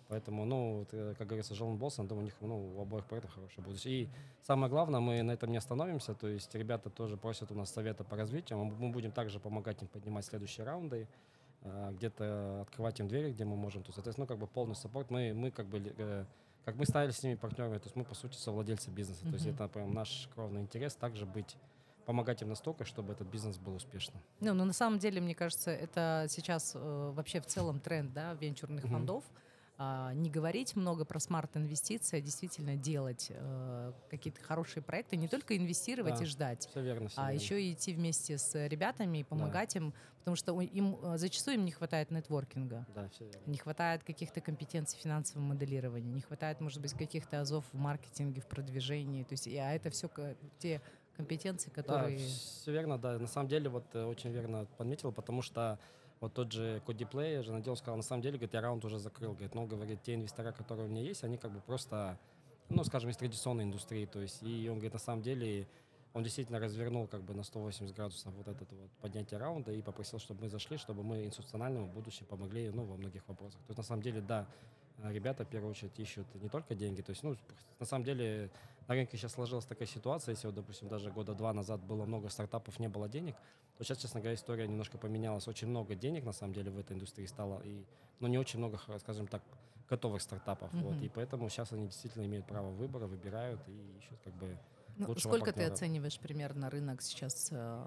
Поэтому, 0.09 0.45
ну, 0.45 0.87
э, 0.93 1.15
как 1.19 1.27
говорится, 1.27 1.55
Жон 1.55 1.79
Болсон, 1.79 2.07
думаю, 2.07 2.23
у 2.23 2.25
них 2.27 2.35
ну, 2.41 2.77
у 2.77 2.83
обоих 2.83 3.07
проектов 3.07 3.35
хорошее 3.35 3.65
будущее. 3.65 4.03
И 4.03 4.09
самое 4.43 4.71
главное, 4.71 5.01
мы 5.01 5.21
на 5.23 5.33
этом 5.33 5.51
не 5.51 5.57
остановимся. 5.57 6.15
То 6.15 6.29
есть 6.29 6.55
ребята 6.55 6.91
тоже 6.91 7.17
просят 7.17 7.51
у 7.51 7.55
нас 7.55 7.73
совета 7.73 8.05
по 8.05 8.17
развитию. 8.17 8.59
Мы 8.59 8.91
будем 8.91 9.11
также 9.11 9.41
помогать 9.41 9.83
им 9.83 9.89
поднимать 9.89 10.25
следующие 10.25 10.65
раунды, 10.65 11.09
э, 11.63 11.93
где-то 11.95 12.61
открывать 12.63 13.01
им 13.01 13.09
двери, 13.09 13.33
где 13.33 13.45
мы 13.45 13.57
можем. 13.57 13.83
То 13.83 13.89
есть, 13.89 13.97
соответственно, 13.97 14.27
ну, 14.27 14.29
как 14.29 14.39
бы 14.39 14.47
полный 14.47 14.77
саппорт. 14.77 15.11
Мы, 15.11 15.35
мы 15.35 15.51
как 15.51 15.67
бы, 15.67 15.83
э, 15.99 16.25
как 16.65 16.77
мы 16.77 16.87
стали 16.87 17.11
с 17.11 17.25
ними 17.25 17.35
партнерами, 17.35 17.79
то 17.79 17.87
есть 17.87 17.97
мы, 17.97 18.05
по 18.05 18.15
сути, 18.15 18.37
совладельцы 18.37 18.91
бизнеса. 18.91 19.25
То 19.25 19.35
есть 19.35 19.47
это 19.47 19.67
прям 19.67 19.93
наш 19.93 20.29
кровный 20.35 20.61
интерес 20.61 20.95
также 20.95 21.27
быть 21.27 21.57
помогать 22.07 22.41
им 22.43 22.49
настолько, 22.49 22.85
чтобы 22.85 23.13
этот 23.13 23.29
бизнес 23.29 23.59
был 23.59 23.75
успешным. 23.75 24.23
Ну, 24.41 24.55
но 24.55 24.65
на 24.65 24.73
самом 24.73 24.99
деле, 24.99 25.21
мне 25.21 25.35
кажется, 25.35 25.71
это 25.71 26.27
сейчас 26.31 26.73
э, 26.75 27.11
вообще 27.15 27.41
в 27.41 27.47
целом 27.47 27.81
тренд 27.81 28.13
да, 28.13 28.33
венчурных 28.35 28.85
фондов. 28.87 29.25
А, 29.79 30.15
не 30.15 30.31
говорить 30.31 30.75
много 30.75 31.05
про 31.05 31.21
смарт-инвестиции, 31.21 32.17
а 32.17 32.21
действительно 32.23 32.77
делать 32.77 33.27
э, 33.29 33.93
какие-то 34.09 34.41
хорошие 34.41 34.83
проекты, 34.83 35.17
не 35.19 35.29
только 35.29 35.55
инвестировать 35.55 36.17
Да. 36.17 36.23
и 36.23 36.27
ждать, 36.27 36.67
Все 36.71 36.81
верно, 36.81 37.09
все 37.11 37.21
а 37.21 37.25
верно. 37.31 37.43
еще 37.43 37.63
и 37.63 37.75
идти 37.75 37.93
вместе 37.93 38.39
с 38.39 38.55
ребятами 38.69 39.19
и 39.19 39.23
помогать 39.25 39.77
им, 39.77 39.93
потому 40.21 40.35
что 40.35 40.59
им 40.63 40.97
э, 41.03 41.19
зачастую 41.19 41.57
им 41.59 41.67
не 41.67 41.73
хватает 41.73 42.11
нетворкинга. 42.11 42.87
Да, 42.95 43.11
все 43.11 43.27
верно. 43.27 43.43
Не 43.51 43.59
хватает 43.59 44.03
каких-то 44.03 44.41
компетенций 44.41 44.99
финансового 44.99 45.45
моделирования, 45.47 46.11
не 46.11 46.23
хватает, 46.23 46.59
может 46.63 46.81
быть, 46.81 46.95
каких-то 46.95 47.43
азов 47.43 47.67
в 47.71 47.77
маркетинге, 47.77 48.41
в 48.41 48.47
продвижении. 48.47 49.25
То 49.25 49.35
есть, 49.35 49.47
а 49.47 49.75
это 49.75 49.91
все 49.91 50.09
те 50.59 50.81
компетенции, 51.17 51.71
которые... 51.71 52.19
Да, 52.19 52.25
все 52.25 52.73
верно, 52.73 52.99
да. 52.99 53.19
На 53.19 53.27
самом 53.27 53.49
деле, 53.49 53.69
вот 53.69 53.85
э, 53.95 54.05
очень 54.05 54.31
верно 54.31 54.67
подметил, 54.77 55.13
потому 55.13 55.43
что 55.43 55.79
вот 56.21 56.35
тот 56.35 56.53
же 56.53 56.83
Коди 56.87 57.05
Плей 57.05 57.43
же 57.43 57.53
надел, 57.53 57.77
сказал, 57.77 57.97
на 57.97 58.03
самом 58.03 58.23
деле, 58.23 58.39
говорит, 58.39 58.55
я 58.55 58.61
раунд 58.61 58.85
уже 58.85 58.99
закрыл. 58.99 59.33
Говорит, 59.33 59.55
ну, 59.55 59.67
говорит, 59.67 60.03
те 60.03 60.15
инвестора, 60.15 60.53
которые 60.53 60.87
у 60.87 60.91
меня 60.91 61.03
есть, 61.03 61.25
они 61.25 61.37
как 61.37 61.53
бы 61.53 61.61
просто, 61.61 62.19
ну, 62.69 62.85
скажем, 62.85 63.11
из 63.11 63.17
традиционной 63.17 63.65
индустрии. 63.65 64.07
То 64.07 64.21
есть, 64.21 64.43
и 64.43 64.69
он 64.69 64.77
говорит, 64.77 64.95
на 64.95 64.99
самом 64.99 65.23
деле, 65.23 65.67
он 66.15 66.23
действительно 66.23 66.59
развернул 66.59 67.07
как 67.07 67.23
бы 67.23 67.35
на 67.35 67.43
180 67.43 67.95
градусов 67.95 68.33
вот 68.35 68.49
это 68.49 68.65
вот 68.75 68.91
поднятие 69.03 69.39
раунда 69.39 69.73
и 69.73 69.83
попросил, 69.83 70.19
чтобы 70.19 70.45
мы 70.45 70.49
зашли, 70.49 70.79
чтобы 70.79 71.03
мы 71.03 71.27
институциональному 71.27 71.87
в 71.89 71.93
будущем 71.93 72.25
помогли, 72.27 72.71
ну, 72.71 72.85
во 72.85 72.97
многих 72.97 73.27
вопросах. 73.29 73.61
То 73.67 73.71
есть, 73.71 73.79
на 73.79 73.85
самом 73.85 74.03
деле, 74.03 74.23
да, 74.23 74.47
ребята, 75.05 75.45
в 75.45 75.49
первую 75.49 75.71
очередь, 75.71 75.99
ищут 75.99 76.27
не 76.35 76.49
только 76.49 76.75
деньги. 76.75 77.03
То 77.03 77.11
есть, 77.11 77.23
ну, 77.23 77.37
на 77.79 77.87
самом 77.87 78.05
деле, 78.05 78.51
на 78.89 78.95
рынке 78.95 79.17
сейчас 79.17 79.33
сложилась 79.33 79.65
такая 79.65 79.89
ситуация, 79.89 80.33
если, 80.33 80.47
вот, 80.47 80.55
допустим, 80.57 80.89
даже 80.89 81.11
года 81.11 81.35
два 81.35 81.53
назад 81.53 81.81
было 81.81 82.05
много 82.05 82.29
стартапов, 82.29 82.79
не 82.79 82.89
было 82.89 83.09
денег, 83.09 83.35
то 83.77 83.85
сейчас, 83.85 83.99
честно 83.99 84.21
говоря, 84.21 84.35
история 84.35 84.67
немножко 84.67 84.99
поменялась. 84.99 85.49
Очень 85.49 85.69
много 85.69 85.95
денег, 85.95 86.25
на 86.25 86.33
самом 86.33 86.55
деле, 86.55 86.71
в 86.71 86.79
этой 86.79 86.93
индустрии 86.95 87.27
стало, 87.27 87.61
и, 87.65 87.85
но 88.21 88.29
не 88.29 88.39
очень 88.39 88.59
много, 88.59 88.79
скажем 88.99 89.27
так, 89.27 89.43
готовых 89.89 90.23
стартапов. 90.23 90.73
Вот, 90.73 90.97
Мгм. 90.97 91.05
и 91.05 91.09
поэтому 91.09 91.49
сейчас 91.49 91.73
они 91.73 91.87
действительно 91.87 92.25
имеют 92.25 92.47
право 92.47 92.71
выбора, 92.71 93.07
выбирают 93.07 93.61
и 93.69 93.99
ищут 93.99 94.19
как 94.25 94.35
бы... 94.35 94.57
Ну, 94.97 95.15
сколько 95.19 95.47
ты 95.47 95.53
партнера. 95.53 95.73
оцениваешь 95.75 96.19
примерно 96.19 96.71
рынок 96.71 97.03
сейчас 97.03 97.51
э, 97.53 97.87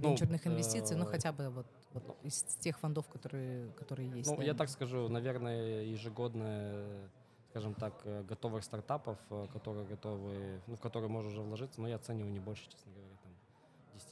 Ну, 0.00 0.10
венчурных 0.10 0.46
инвестиций, 0.46 0.96
ну 0.96 1.04
э, 1.04 1.06
хотя 1.06 1.32
бы 1.32 1.50
вот, 1.50 1.66
вот 1.92 2.16
из 2.22 2.42
тех 2.42 2.78
фондов, 2.78 3.08
которые, 3.08 3.70
которые 3.72 4.10
есть? 4.10 4.30
Ну, 4.30 4.36
да? 4.36 4.42
я 4.44 4.54
так 4.54 4.68
скажу, 4.68 5.08
наверное, 5.08 5.82
ежегодная, 5.84 7.08
скажем 7.50 7.74
так, 7.74 8.00
э, 8.04 8.22
готовых 8.22 8.64
стартапов, 8.64 9.18
э, 9.30 9.46
которые 9.52 9.86
готовы, 9.86 10.60
ну, 10.66 10.76
в 10.76 10.80
которые 10.80 11.10
можно 11.10 11.30
уже 11.30 11.42
вложиться, 11.42 11.80
но 11.80 11.88
я 11.88 11.96
оцениваю 11.96 12.32
не 12.32 12.40
больше, 12.40 12.68
честно 12.68 12.92
говоря, 12.92 13.16
там 13.22 13.32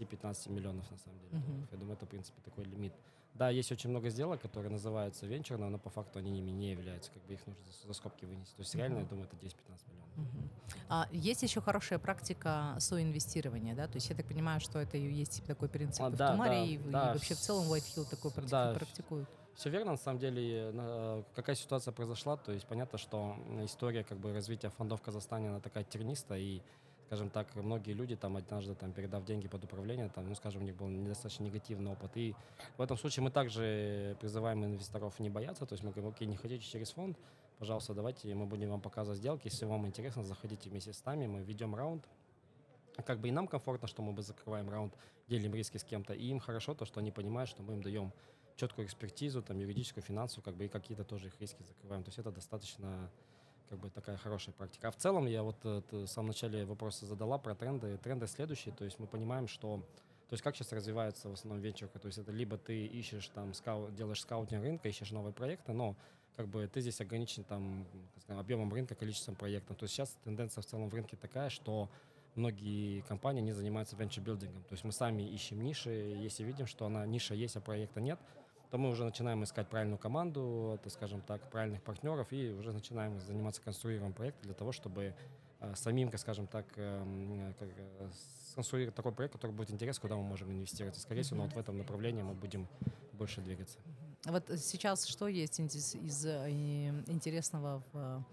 10-15 0.08 0.50
миллионов 0.52 0.90
на 0.90 0.98
самом 0.98 1.18
деле. 1.20 1.42
Долларов. 1.42 1.68
Я 1.72 1.78
думаю, 1.78 1.96
это, 1.96 2.06
в 2.06 2.08
принципе, 2.08 2.40
такой 2.44 2.64
лимит. 2.64 2.92
Да, 3.34 3.50
есть 3.50 3.70
очень 3.70 3.90
много 3.90 4.08
сделок, 4.10 4.40
которые 4.40 4.70
называются 4.72 5.24
венчурными, 5.26 5.70
но 5.70 5.78
по 5.78 5.90
факту 5.90 6.18
они 6.18 6.38
ими 6.38 6.50
не 6.50 6.72
являются, 6.72 7.10
как 7.12 7.22
бы 7.22 7.34
их 7.34 7.46
нужно 7.46 7.62
за, 7.70 7.86
за 7.86 7.92
скобки 7.94 8.24
вынести. 8.24 8.54
То 8.56 8.62
есть 8.62 8.74
реально, 8.74 8.96
я 8.96 9.00
Мгм. 9.02 9.08
думаю, 9.10 9.28
это 9.28 9.36
10-15 9.36 9.86
миллионов. 9.88 10.16
Мгм. 10.16 10.50
А 10.88 11.08
есть 11.12 11.42
еще 11.42 11.60
хорошая 11.60 11.98
практика 12.00 12.74
соинвестирования, 12.80 13.76
да? 13.76 13.86
То 13.86 13.94
есть 13.96 14.10
я 14.10 14.16
так 14.16 14.26
понимаю, 14.26 14.60
что 14.60 14.80
это 14.80 14.96
и 14.96 15.08
есть 15.12 15.44
такой 15.46 15.68
принцип 15.68 16.02
А, 16.02 16.08
и 16.08 16.12
в 16.12 16.16
да, 16.16 16.32
Тумаре, 16.32 16.50
да, 16.56 16.64
и, 16.64 16.76
в- 16.78 16.88
и 16.88 16.92
да, 16.92 17.12
вообще 17.12 17.34
в 17.34 17.38
целом 17.38 17.72
White 17.72 17.84
Hill 17.96 18.10
такой 18.10 18.30
практи- 18.32 18.50
да, 18.50 18.74
практикует. 18.74 19.28
Все 19.54 19.70
верно, 19.70 19.92
на 19.92 19.96
самом 19.98 20.18
деле, 20.20 21.24
какая 21.34 21.56
ситуация 21.56 21.92
произошла, 21.92 22.36
то 22.36 22.52
есть 22.52 22.66
понятно, 22.66 22.96
что 22.98 23.36
история 23.64 24.04
как 24.04 24.18
бы 24.18 24.32
развития 24.32 24.70
фондов 24.70 25.00
в 25.00 25.02
Казахстане, 25.02 25.48
она 25.48 25.60
такая 25.60 25.82
тернистая, 25.84 26.38
и, 26.40 26.62
скажем 27.08 27.30
так, 27.30 27.54
многие 27.56 27.92
люди 27.92 28.16
там 28.16 28.36
однажды 28.36 28.74
там 28.74 28.92
передав 28.92 29.24
деньги 29.24 29.48
под 29.48 29.64
управление, 29.64 30.10
там, 30.10 30.28
ну, 30.28 30.34
скажем, 30.34 30.60
у 30.60 30.64
них 30.66 30.76
был 30.76 30.88
недостаточно 30.88 31.44
негативный 31.44 31.90
опыт, 31.90 32.10
и 32.16 32.34
в 32.76 32.82
этом 32.82 32.98
случае 32.98 33.24
мы 33.24 33.30
также 33.30 34.14
призываем 34.20 34.62
инвесторов 34.62 35.18
не 35.18 35.30
бояться, 35.30 35.64
то 35.64 35.72
есть 35.72 35.82
мы 35.82 35.90
говорим, 35.90 36.10
окей, 36.10 36.28
не 36.28 36.36
хотите 36.36 36.62
через 36.62 36.90
фонд, 36.90 37.16
пожалуйста, 37.58 37.94
давайте 37.94 38.34
мы 38.34 38.44
будем 38.44 38.68
вам 38.68 38.82
показывать 38.82 39.20
сделки, 39.20 39.46
если 39.46 39.64
вам 39.64 39.86
интересно, 39.86 40.22
заходите 40.22 40.68
вместе 40.68 40.92
с 40.92 41.02
нами, 41.06 41.26
мы 41.26 41.40
ведем 41.40 41.74
раунд, 41.74 42.06
как 43.06 43.20
бы 43.20 43.28
и 43.28 43.30
нам 43.30 43.48
комфортно, 43.48 43.88
что 43.88 44.02
мы 44.02 44.12
бы 44.12 44.20
закрываем 44.20 44.68
раунд, 44.68 44.94
делим 45.28 45.54
риски 45.54 45.78
с 45.78 45.84
кем-то, 45.84 46.12
и 46.12 46.26
им 46.26 46.40
хорошо 46.40 46.74
то, 46.74 46.84
что 46.84 47.00
они 47.00 47.10
понимают, 47.10 47.48
что 47.48 47.62
мы 47.62 47.72
им 47.72 47.82
даем 47.82 48.12
четкую 48.56 48.86
экспертизу, 48.86 49.40
там, 49.40 49.56
юридическую, 49.58 50.04
финансовую, 50.04 50.44
как 50.44 50.56
бы 50.56 50.66
и 50.66 50.68
какие-то 50.68 51.04
тоже 51.04 51.28
их 51.28 51.40
риски 51.40 51.62
закрываем. 51.62 52.02
То 52.02 52.08
есть 52.08 52.18
это 52.18 52.30
достаточно 52.30 53.10
как 53.68 53.78
бы 53.78 53.90
такая 53.90 54.16
хорошая 54.16 54.54
практика. 54.54 54.88
А 54.88 54.90
в 54.90 54.96
целом 54.96 55.26
я 55.26 55.42
вот 55.42 55.56
э, 55.64 55.82
в 55.90 56.06
самом 56.06 56.28
начале 56.28 56.64
вопроса 56.64 57.06
задала 57.06 57.38
про 57.38 57.54
тренды. 57.54 57.96
Тренды 57.98 58.26
следующие, 58.26 58.74
то 58.74 58.84
есть 58.84 58.98
мы 58.98 59.06
понимаем, 59.06 59.48
что 59.48 59.82
то 60.28 60.34
есть 60.34 60.42
как 60.42 60.56
сейчас 60.56 60.72
развивается 60.72 61.30
в 61.30 61.32
основном 61.32 61.62
венчурка, 61.62 61.98
то 61.98 62.06
есть 62.06 62.18
это 62.18 62.30
либо 62.32 62.58
ты 62.58 62.84
ищешь 62.86 63.28
там, 63.28 63.54
скау, 63.54 63.90
делаешь 63.90 64.20
скаутинг 64.20 64.62
рынка, 64.62 64.88
ищешь 64.88 65.10
новые 65.10 65.32
проекты, 65.32 65.72
но 65.72 65.96
как 66.36 66.48
бы 66.48 66.68
ты 66.68 66.82
здесь 66.82 67.00
ограничен 67.00 67.44
там 67.44 67.86
скажем, 68.20 68.40
объемом 68.40 68.72
рынка, 68.72 68.94
количеством 68.94 69.36
проектов. 69.36 69.76
То 69.76 69.84
есть 69.84 69.94
сейчас 69.94 70.16
тенденция 70.24 70.60
в 70.62 70.66
целом 70.66 70.90
в 70.90 70.94
рынке 70.94 71.16
такая, 71.16 71.48
что 71.48 71.88
многие 72.34 73.00
компании 73.02 73.40
не 73.40 73.52
занимаются 73.52 73.96
venture 73.96 74.22
building 74.22 74.51
ом. 74.51 74.62
То 74.64 74.74
есть 74.74 74.84
мы 74.84 74.92
сами 74.92 75.22
ищем 75.22 75.62
ниши, 75.62 75.90
если 75.90 76.44
видим, 76.44 76.66
что 76.66 76.86
она 76.86 77.06
ниша 77.06 77.34
есть, 77.34 77.56
а 77.56 77.60
проекта 77.60 78.00
нет, 78.00 78.20
то 78.70 78.78
мы 78.78 78.90
уже 78.90 79.04
начинаем 79.04 79.42
искать 79.44 79.68
правильную 79.68 79.98
команду, 79.98 80.72
это, 80.74 80.90
скажем 80.90 81.22
так, 81.22 81.50
правильных 81.50 81.82
партнеров, 81.82 82.32
и 82.32 82.50
уже 82.50 82.72
начинаем 82.72 83.20
заниматься 83.20 83.62
конструированием 83.62 84.14
проекта 84.14 84.42
для 84.44 84.54
того, 84.54 84.72
чтобы 84.72 85.14
э, 85.60 85.74
самим, 85.74 86.16
скажем 86.18 86.46
так, 86.46 86.66
эм, 86.76 87.54
э, 87.60 88.10
сконструировать 88.50 88.94
такой 88.94 89.12
проект, 89.12 89.34
который 89.34 89.52
будет 89.52 89.70
интересен, 89.70 90.00
куда 90.02 90.16
мы 90.16 90.22
можем 90.22 90.50
инвестировать. 90.50 90.96
И, 90.98 91.00
скорее 91.00 91.22
всего, 91.22 91.38
ну, 91.38 91.44
вот 91.44 91.54
в 91.54 91.58
этом 91.58 91.78
направлении 91.78 92.22
мы 92.22 92.34
будем 92.34 92.68
больше 93.12 93.40
двигаться. 93.40 93.78
А 94.26 94.32
Вот 94.32 94.44
сейчас 94.56 95.06
что 95.06 95.28
есть 95.28 95.58
из, 95.60 95.94
из, 95.94 96.26
э, 96.26 96.50
интересного 97.06 97.82
в, 97.92 98.24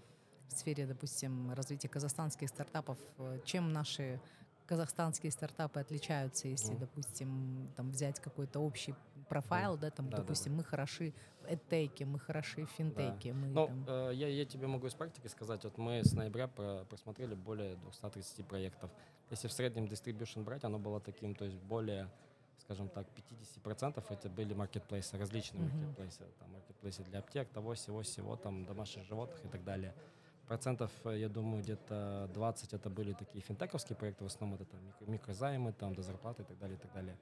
в 0.48 0.52
сфере, 0.52 0.86
допустим, 0.86 1.52
развития 1.52 1.88
казахстанских 1.88 2.48
стартапов? 2.50 2.98
Чем 3.44 3.72
наши 3.72 4.20
казахстанские 4.66 5.32
стартапы 5.32 5.80
отличаются, 5.80 6.48
если, 6.48 6.72
Мгм. 6.72 6.80
допустим, 6.80 7.68
там 7.76 7.90
взять 7.90 8.20
какой-то 8.20 8.60
общий 8.60 8.94
профайл, 9.28 9.76
да, 9.76 9.90
там, 9.90 10.08
Да, 10.08 10.16
да, 10.16 10.22
допустим, 10.22 10.54
мы 10.54 10.64
хороши 10.64 11.12
в 11.42 11.46
эдтеке, 11.46 12.04
мы 12.04 12.18
хороши 12.18 12.64
в 12.64 12.70
финтеке, 12.70 13.32
мы 13.32 13.48
Ну, 13.48 13.66
там- 13.66 13.84
э, 13.88 14.10
я, 14.14 14.28
я 14.28 14.44
тебе 14.44 14.66
могу 14.66 14.86
из 14.86 14.94
практики 14.94 15.26
сказать, 15.28 15.62
вот 15.64 15.78
мы 15.78 16.02
с 16.04 16.12
ноября 16.12 16.48
про- 16.48 16.84
просмотрели 16.84 17.34
более 17.34 17.76
230 17.76 18.44
проектов. 18.44 18.90
Если 19.30 19.48
в 19.48 19.52
среднем 19.52 19.84
distribution 19.84 20.44
брать, 20.44 20.64
оно 20.64 20.78
было 20.78 21.00
таким, 21.00 21.34
то 21.34 21.44
есть 21.44 21.56
более, 21.56 22.08
скажем 22.58 22.88
так, 22.88 23.06
50% 23.14 24.04
это 24.10 24.28
были 24.30 24.54
маркетплейсы, 24.54 25.18
различные 25.18 25.64
Мгм. 25.64 25.78
маркетплейсы, 25.78 26.24
там 26.38 26.52
маркетплейсы 26.52 27.02
для 27.04 27.18
аптек, 27.18 27.48
того, 27.48 27.74
всего, 27.74 28.02
всего, 28.02 28.36
там 28.36 28.64
домашних 28.64 29.04
животных 29.04 29.44
и 29.44 29.48
так 29.48 29.64
далее. 29.64 29.94
процентов, 30.48 30.92
э, 31.04 31.18
я 31.18 31.28
думаю, 31.28 31.60
где-то 31.60 32.30
20 32.32 32.72
это 32.72 32.88
были 32.88 33.14
такие 33.14 33.42
финтековские 33.42 33.96
проекты, 33.96 34.22
в 34.22 34.28
основном 34.28 34.54
это 34.60 34.64
там 34.64 34.78
микро- 34.80 35.10
микрозаймы, 35.10 35.72
там 35.72 35.92
до 35.92 36.02
зарплаты 36.02 36.42
и 36.42 36.44
так 36.44 36.56
далее, 36.60 36.76
и 36.76 36.80
так 36.80 36.92
далее. 36.92 37.16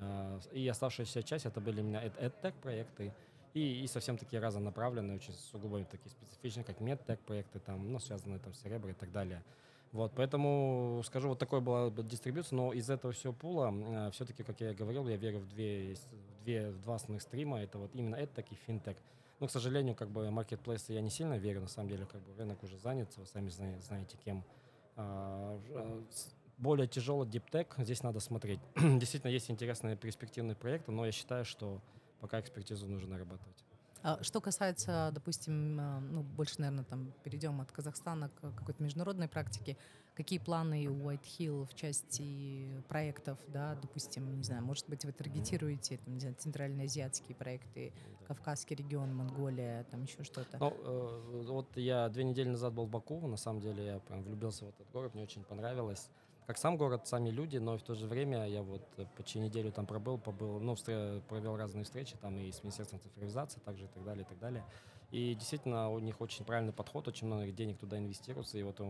А, 0.00 0.40
И 0.52 0.66
оставшаяся 0.68 1.22
часть 1.22 1.46
это 1.46 1.60
были 1.60 1.80
у 1.80 1.84
меня 1.84 2.04
EdTech 2.04 2.54
проекты 2.62 3.12
и, 3.54 3.82
и 3.82 3.86
совсем 3.86 4.16
такие 4.16 4.40
разнонаправленные, 4.40 5.16
очень 5.16 5.34
сугубо 5.34 5.84
такие 5.84 6.10
специфичные, 6.10 6.64
как 6.64 6.80
MedTech 6.80 7.18
проекты, 7.26 7.58
там, 7.58 7.92
ну, 7.92 7.98
связанные 7.98 8.38
там 8.38 8.54
с 8.54 8.64
Cerebro 8.64 8.90
и 8.90 8.94
так 8.94 9.10
далее. 9.12 9.42
Вот, 9.92 10.12
поэтому 10.14 11.02
скажу, 11.04 11.28
вот 11.28 11.38
такой 11.40 11.60
была 11.60 11.90
бы 11.90 12.04
дистрибьюция, 12.04 12.56
но 12.56 12.72
из 12.72 12.88
этого 12.88 13.12
всего 13.12 13.32
пула, 13.32 14.10
все-таки, 14.12 14.44
как 14.44 14.60
я 14.60 14.70
и 14.70 14.74
говорил, 14.74 15.08
я 15.08 15.16
верю 15.16 15.40
в 15.40 15.48
две, 15.48 15.94
в 15.94 16.44
две, 16.44 16.70
в 16.70 16.80
два 16.80 16.94
основных 16.94 17.22
стрима, 17.22 17.60
это 17.60 17.78
вот 17.78 17.90
именно 17.94 18.14
EdTech 18.14 18.46
и 18.50 18.70
FinTech. 18.70 18.96
Но, 19.40 19.48
к 19.48 19.50
сожалению, 19.50 19.96
как 19.96 20.10
бы 20.10 20.30
маркетплейсы 20.30 20.92
я 20.92 21.00
не 21.00 21.10
сильно 21.10 21.36
верю, 21.38 21.62
на 21.62 21.68
самом 21.68 21.88
деле, 21.88 22.06
как 22.06 22.20
бы 22.20 22.34
рынок 22.36 22.62
уже 22.62 22.78
занят, 22.78 23.08
вы 23.16 23.26
сами 23.26 23.48
зна- 23.48 23.80
знаете 23.80 24.16
кем. 24.24 24.44
А, 24.96 25.58
а, 25.74 26.02
более 26.60 26.86
тяжелый 26.86 27.28
диптек, 27.28 27.74
здесь 27.78 28.02
надо 28.02 28.20
смотреть. 28.20 28.60
Действительно, 28.76 29.30
есть 29.30 29.50
интересные 29.50 29.96
перспективные 29.96 30.54
проекты, 30.54 30.92
но 30.92 31.06
я 31.06 31.12
считаю, 31.12 31.44
что 31.44 31.80
пока 32.20 32.38
экспертизу 32.38 32.86
нужно 32.86 33.10
нарабатывать. 33.10 33.64
А 34.02 34.22
Что 34.22 34.40
касается, 34.40 35.10
допустим, 35.12 35.78
э, 35.78 36.00
ну, 36.00 36.22
больше, 36.22 36.54
наверное, 36.58 36.84
там 36.84 37.12
перейдем 37.22 37.60
от 37.60 37.70
Казахстана 37.70 38.30
к 38.30 38.54
какой-то 38.54 38.82
международной 38.82 39.28
практике. 39.28 39.76
Какие 40.14 40.38
планы 40.38 40.86
у 40.88 41.10
White 41.10 41.24
Hill 41.38 41.66
в 41.66 41.74
части 41.74 42.82
проектов, 42.88 43.38
да, 43.48 43.74
допустим, 43.80 44.36
не 44.36 44.42
знаю, 44.42 44.62
может 44.62 44.88
быть, 44.88 45.04
вы 45.04 45.12
таргетируете, 45.12 45.98
там, 45.98 46.14
не 46.14 46.20
знаю, 46.20 46.34
центральноазиатские 46.38 47.36
проекты. 47.36 47.92
Кавказский 48.26 48.76
регион, 48.76 49.14
Монголия, 49.14 49.84
там 49.90 50.02
еще 50.02 50.24
что-то. 50.24 50.58
Ну, 50.58 50.76
э, 50.78 51.42
вот 51.46 51.76
я 51.76 52.08
две 52.08 52.24
недели 52.24 52.48
назад 52.48 52.72
был 52.72 52.86
в 52.86 52.90
Баку, 52.90 53.26
на 53.26 53.36
самом 53.36 53.60
деле 53.60 53.84
я 53.84 53.98
прям 53.98 54.22
влюбился 54.22 54.64
в 54.64 54.68
этот 54.68 54.90
город, 54.92 55.14
мне 55.14 55.24
очень 55.24 55.42
понравилось. 55.42 56.10
Как 56.50 56.58
сам 56.58 56.76
город, 56.76 57.06
сами 57.06 57.30
люди, 57.30 57.58
но 57.58 57.78
в 57.78 57.82
то 57.82 57.94
же 57.94 58.08
время 58.08 58.44
я 58.48 58.62
вот 58.62 58.82
э, 58.96 59.06
почти 59.16 59.38
неделю 59.38 59.70
там 59.70 59.86
пробыл, 59.86 60.18
побыл, 60.18 60.58
ну, 60.58 60.72
встр- 60.72 61.22
провел 61.28 61.56
разные 61.56 61.84
встречи 61.84 62.16
там 62.16 62.36
и 62.38 62.50
с 62.50 62.64
Министерством 62.64 62.98
цифровизации 62.98 63.60
также 63.60 63.84
и 63.84 63.86
так 63.86 64.02
далее, 64.02 64.24
и 64.24 64.28
так 64.28 64.36
далее. 64.40 64.64
И 65.12 65.36
действительно 65.36 65.90
у 65.90 66.00
них 66.00 66.20
очень 66.20 66.44
правильный 66.44 66.72
подход, 66.72 67.06
очень 67.06 67.28
много 67.28 67.46
денег 67.52 67.78
туда 67.78 67.98
инвестируется, 67.98 68.58
и 68.58 68.64
вот 68.64 68.80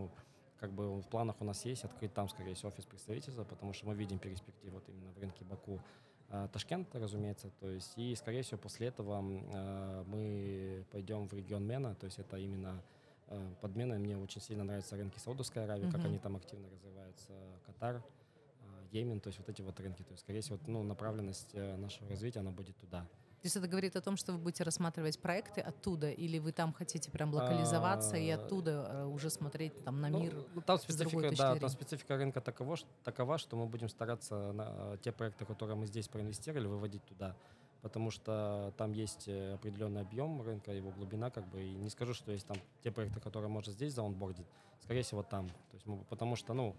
как 0.59 0.71
бы 0.71 1.01
в 1.01 1.07
планах 1.07 1.35
у 1.39 1.43
нас 1.45 1.63
есть 1.65 1.83
открыть 1.83 2.11
там, 2.15 2.27
скорее 2.29 2.55
всего, 2.55 2.69
офис 2.69 2.87
представительства, 2.87 3.43
потому 3.43 3.73
что 3.73 3.85
мы 3.85 3.93
видим 3.93 4.17
перспективу 4.17 4.77
вот 4.77 4.89
именно 4.89 5.11
в 5.11 5.19
рынке 5.19 5.45
Баку. 5.45 5.79
А, 6.29 6.47
Ташкент, 6.47 6.87
разумеется, 6.95 7.51
то 7.59 7.69
есть, 7.69 7.93
и, 7.95 8.15
скорее 8.15 8.41
всего, 8.41 8.57
после 8.57 8.87
этого 8.87 9.19
а, 9.19 10.03
мы 10.05 10.83
пойдем 10.91 11.27
в 11.27 11.33
регион 11.33 11.63
Мена, 11.67 11.93
то 11.93 12.07
есть 12.07 12.17
это 12.17 12.37
именно 12.37 12.81
э, 13.31 13.53
подмена. 13.61 13.97
Мне 13.97 14.17
очень 14.17 14.41
сильно 14.41 14.63
нравятся 14.63 14.95
рынки 14.95 15.17
Саудовской 15.19 15.63
Аравии, 15.63 15.85
как 15.89 15.99
Мгм. 16.01 16.07
они 16.09 16.19
там 16.19 16.35
активно 16.35 16.69
развиваются, 16.69 17.33
Катар, 17.65 17.95
э, 18.61 18.63
Йемен, 18.91 19.19
то 19.19 19.27
есть 19.27 19.39
вот 19.39 19.49
эти 19.49 19.61
вот 19.61 19.79
рынки. 19.79 20.03
То 20.03 20.11
есть, 20.11 20.23
скорее 20.23 20.41
всего, 20.41 20.59
ну, 20.67 20.83
направленность 20.83 21.49
э, 21.53 21.75
нашего 21.77 22.09
развития, 22.09 22.39
она 22.41 22.51
будет 22.51 22.75
туда. 22.77 23.01
То 23.41 23.45
есть 23.47 23.55
это 23.55 23.67
говорит 23.67 23.95
о 23.95 24.01
том, 24.01 24.17
что 24.17 24.33
вы 24.33 24.37
будете 24.37 24.63
рассматривать 24.63 25.19
проекты 25.19 25.61
оттуда, 25.61 26.11
или 26.11 26.37
вы 26.37 26.51
там 26.51 26.73
хотите 26.73 27.09
прям 27.09 27.33
локализоваться 27.33 28.15
и 28.15 28.29
А, 28.29 28.35
оттуда 28.35 29.07
уже 29.07 29.31
смотреть 29.31 29.83
там 29.83 29.99
на 29.99 30.09
Ну, 30.09 30.19
мир? 30.19 30.35
ну, 30.53 30.61
там 30.61 30.77
специфика, 30.77 31.31
да, 31.35 31.55
там 31.55 31.69
специфика 31.69 32.17
рынка 32.17 32.39
таково, 32.39 32.75
ш- 32.77 32.85
такова, 33.03 33.39
что 33.39 33.55
мы 33.55 33.65
будем 33.65 33.89
стараться 33.89 34.51
на 34.51 34.95
те 34.97 35.11
проекты, 35.11 35.45
которые 35.45 35.75
мы 35.75 35.87
здесь 35.87 36.07
проинвестировали, 36.07 36.67
выводить 36.67 37.03
туда. 37.05 37.35
Потому 37.81 38.11
что 38.11 38.73
там 38.77 38.91
есть 38.93 39.27
э, 39.27 39.53
определенный 39.55 40.01
объем 40.01 40.41
рынка, 40.41 40.71
его 40.71 40.91
глубина, 40.91 41.31
как 41.31 41.47
бы, 41.47 41.63
и 41.63 41.71
не 41.75 41.89
скажу, 41.89 42.13
что 42.13 42.31
есть 42.31 42.45
там 42.45 42.57
те 42.83 42.91
проекты, 42.91 43.19
которые 43.19 43.49
можно 43.49 43.73
здесь 43.73 43.93
заонбордить, 43.93 44.45
скорее 44.81 45.01
всего, 45.01 45.23
там. 45.23 45.47
То 45.47 45.73
есть 45.73 45.85
мы, 45.87 46.03
потому 46.05 46.35
что, 46.35 46.53
ну, 46.53 46.75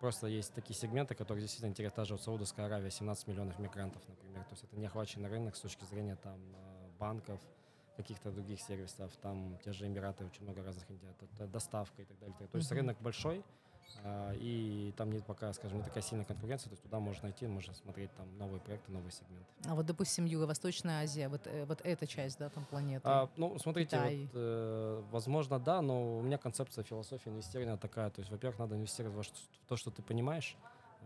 просто 0.00 0.26
есть 0.26 0.52
такие 0.52 0.74
сегменты, 0.76 1.14
которые 1.14 1.42
действительно 1.42 1.70
интересны. 1.70 1.94
Та 1.94 2.04
же 2.04 2.14
вот 2.14 2.22
Саудовская 2.22 2.66
Аравия, 2.66 2.90
17 2.90 3.28
миллионов 3.28 3.58
мигрантов, 3.60 4.02
например. 4.08 4.42
То 4.44 4.50
есть 4.50 4.64
это 4.64 4.76
неохваченный 4.76 5.28
рынок 5.28 5.54
с 5.54 5.60
точки 5.60 5.84
зрения 5.84 6.16
там 6.16 6.40
э, 6.54 6.88
банков, 6.98 7.40
каких-то 7.96 8.30
других 8.32 8.60
сервисов. 8.60 9.14
Там 9.18 9.58
те 9.64 9.72
же 9.72 9.86
Эмираты, 9.86 10.24
очень 10.24 10.42
много 10.42 10.62
разных 10.64 10.84
это 11.34 11.46
доставка 11.46 12.02
и 12.02 12.04
так 12.04 12.18
далее. 12.18 12.36
То 12.50 12.56
есть 12.58 12.70
Мгм. 12.70 12.78
рынок 12.78 12.96
большой, 13.00 13.44
и 14.40 14.92
там 14.96 15.12
нет 15.12 15.24
пока, 15.24 15.52
скажем, 15.52 15.78
не 15.78 15.84
такая 15.84 16.02
сильная 16.02 16.24
конкуренция, 16.24 16.70
то 16.70 16.74
есть 16.74 16.82
туда 16.82 16.98
можно 17.00 17.24
найти, 17.24 17.46
можно 17.46 17.74
смотреть 17.74 18.14
там 18.14 18.26
новые 18.38 18.60
проекты, 18.60 18.92
новые 18.92 19.12
сегменты. 19.12 19.46
А 19.66 19.74
вот, 19.74 19.86
допустим, 19.86 20.24
Юго-Восточная 20.24 21.02
Азия, 21.02 21.28
вот, 21.28 21.46
э, 21.46 21.64
вот 21.66 21.80
эта 21.82 22.06
часть, 22.06 22.38
да, 22.38 22.48
там 22.48 22.64
планеты. 22.64 23.02
А, 23.04 23.28
ну, 23.36 23.58
смотрите, 23.58 23.96
Китай. 23.96 24.20
вот, 24.22 24.30
э, 24.34 25.02
возможно, 25.10 25.58
да, 25.58 25.82
но 25.82 26.18
у 26.18 26.22
меня 26.22 26.38
концепция, 26.38 26.84
философия 26.84 27.30
инвестирования 27.30 27.76
такая. 27.76 28.10
То 28.10 28.20
есть, 28.20 28.30
во-первых, 28.30 28.58
надо 28.58 28.76
инвестировать 28.76 29.16
во 29.16 29.22
в 29.22 29.68
то, 29.68 29.76
что 29.76 29.90
ты 29.90 30.02
понимаешь, 30.02 30.56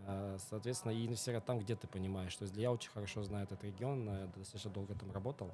э, 0.06 0.38
соответственно, 0.50 0.92
и 0.92 1.06
инвестировать 1.06 1.44
там, 1.44 1.58
где 1.58 1.76
ты 1.76 1.86
понимаешь. 1.86 2.34
То 2.36 2.44
есть 2.44 2.56
я 2.56 2.72
очень 2.72 2.90
хорошо 2.90 3.22
знаю 3.22 3.44
этот 3.44 3.62
регион, 3.64 4.08
э, 4.08 4.28
достаточно 4.36 4.70
долго 4.70 4.94
там 4.94 5.12
работал. 5.12 5.50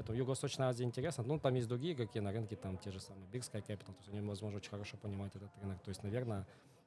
Поэтому 0.00 0.16
Юго-Восточная 0.16 0.68
Азия 0.68 0.84
интересна. 0.84 1.22
Ну, 1.24 1.38
там 1.38 1.54
есть 1.54 1.68
другие 1.68 1.94
какие 1.94 2.22
на 2.22 2.32
рынке, 2.32 2.56
там 2.56 2.78
те 2.78 2.90
же 2.90 3.00
самые 3.00 3.26
Big 3.26 3.40
Sky 3.40 3.60
Capital, 3.60 3.92
то 3.92 3.98
есть 3.98 4.08
они, 4.08 4.26
возможно, 4.26 4.56
очень 4.56 4.70
хорошо 4.70 4.96
понимают 4.96 5.36
этот 5.36 5.50
рынок. 5.60 5.78
То 5.82 5.90
есть, 5.90 6.02
наверное, 6.02 6.46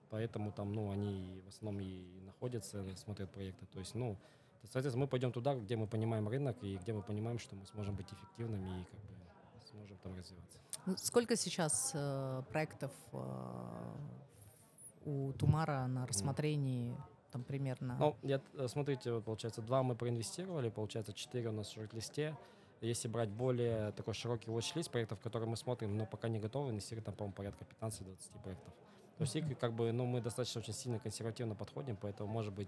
поэтому 0.10 0.52
там, 0.52 0.74
ну, 0.74 0.90
они 0.90 1.44
в 1.46 1.50
основном 1.50 1.84
и 1.84 2.22
находятся, 2.26 2.84
смотрят 2.96 3.30
проекты. 3.30 3.68
То 3.68 3.78
есть, 3.78 3.94
ну, 3.94 4.18
соответственно, 4.64 5.06
мы 5.06 5.08
пойдем 5.08 5.32
туда, 5.32 5.54
где 5.54 5.76
мы 5.76 5.86
понимаем 5.86 6.28
рынок 6.28 6.58
и 6.64 6.76
где 6.76 6.92
мы 6.92 7.04
понимаем, 7.04 7.38
что 7.38 7.56
мы 7.56 7.68
сможем 7.68 7.96
быть 7.96 8.12
эффективными 8.12 8.82
и 8.82 8.86
как 8.86 9.00
бы 9.00 9.62
сможем 9.70 9.98
там 9.98 10.16
развиваться. 10.16 10.58
Ну, 10.88 10.96
Сколько 10.98 11.36
сейчас 11.36 11.72
э, 11.94 12.42
проектов 12.50 12.92
э, 13.12 13.96
у 15.06 15.34
Тумара 15.34 15.86
на 15.86 16.08
рассмотрении 16.08 16.98
там 17.32 17.44
примерно? 17.44 17.96
Ну, 18.00 18.16
я, 18.24 18.42
э, 18.56 18.68
смотрите, 18.68 19.14
вот, 19.14 19.24
получается, 19.24 19.62
два 19.62 19.84
мы 19.84 19.96
проинвестировали, 19.96 20.70
получается, 20.70 21.14
четыре 21.14 21.50
у 21.50 21.52
нас 21.52 21.68
в 21.68 21.74
шорт-листе. 21.74 22.36
Если 22.84 23.08
брать 23.08 23.30
более 23.30 23.94
такой 23.94 24.14
широкий 24.14 24.52
watch-лист 24.52 24.92
проектов, 24.92 25.20
которые 25.22 25.50
мы 25.50 25.56
смотрим, 25.56 25.96
но 25.96 26.06
пока 26.06 26.28
не 26.28 26.38
готовы, 26.38 26.72
инвестировать 26.72 27.06
там, 27.06 27.16
по-моему, 27.16 27.34
порядка 27.34 27.66
15-20 27.82 28.42
проектов. 28.44 28.74
То 29.18 29.24
есть, 29.24 29.60
как 29.60 29.74
бы, 29.74 29.92
ну, 29.94 30.06
мы 30.06 30.20
достаточно 30.20 30.60
очень 30.60 30.74
сильно 30.74 31.00
консервативно 31.00 31.56
подходим, 31.56 31.96
поэтому, 31.96 32.30
может 32.30 32.54
быть, 32.54 32.68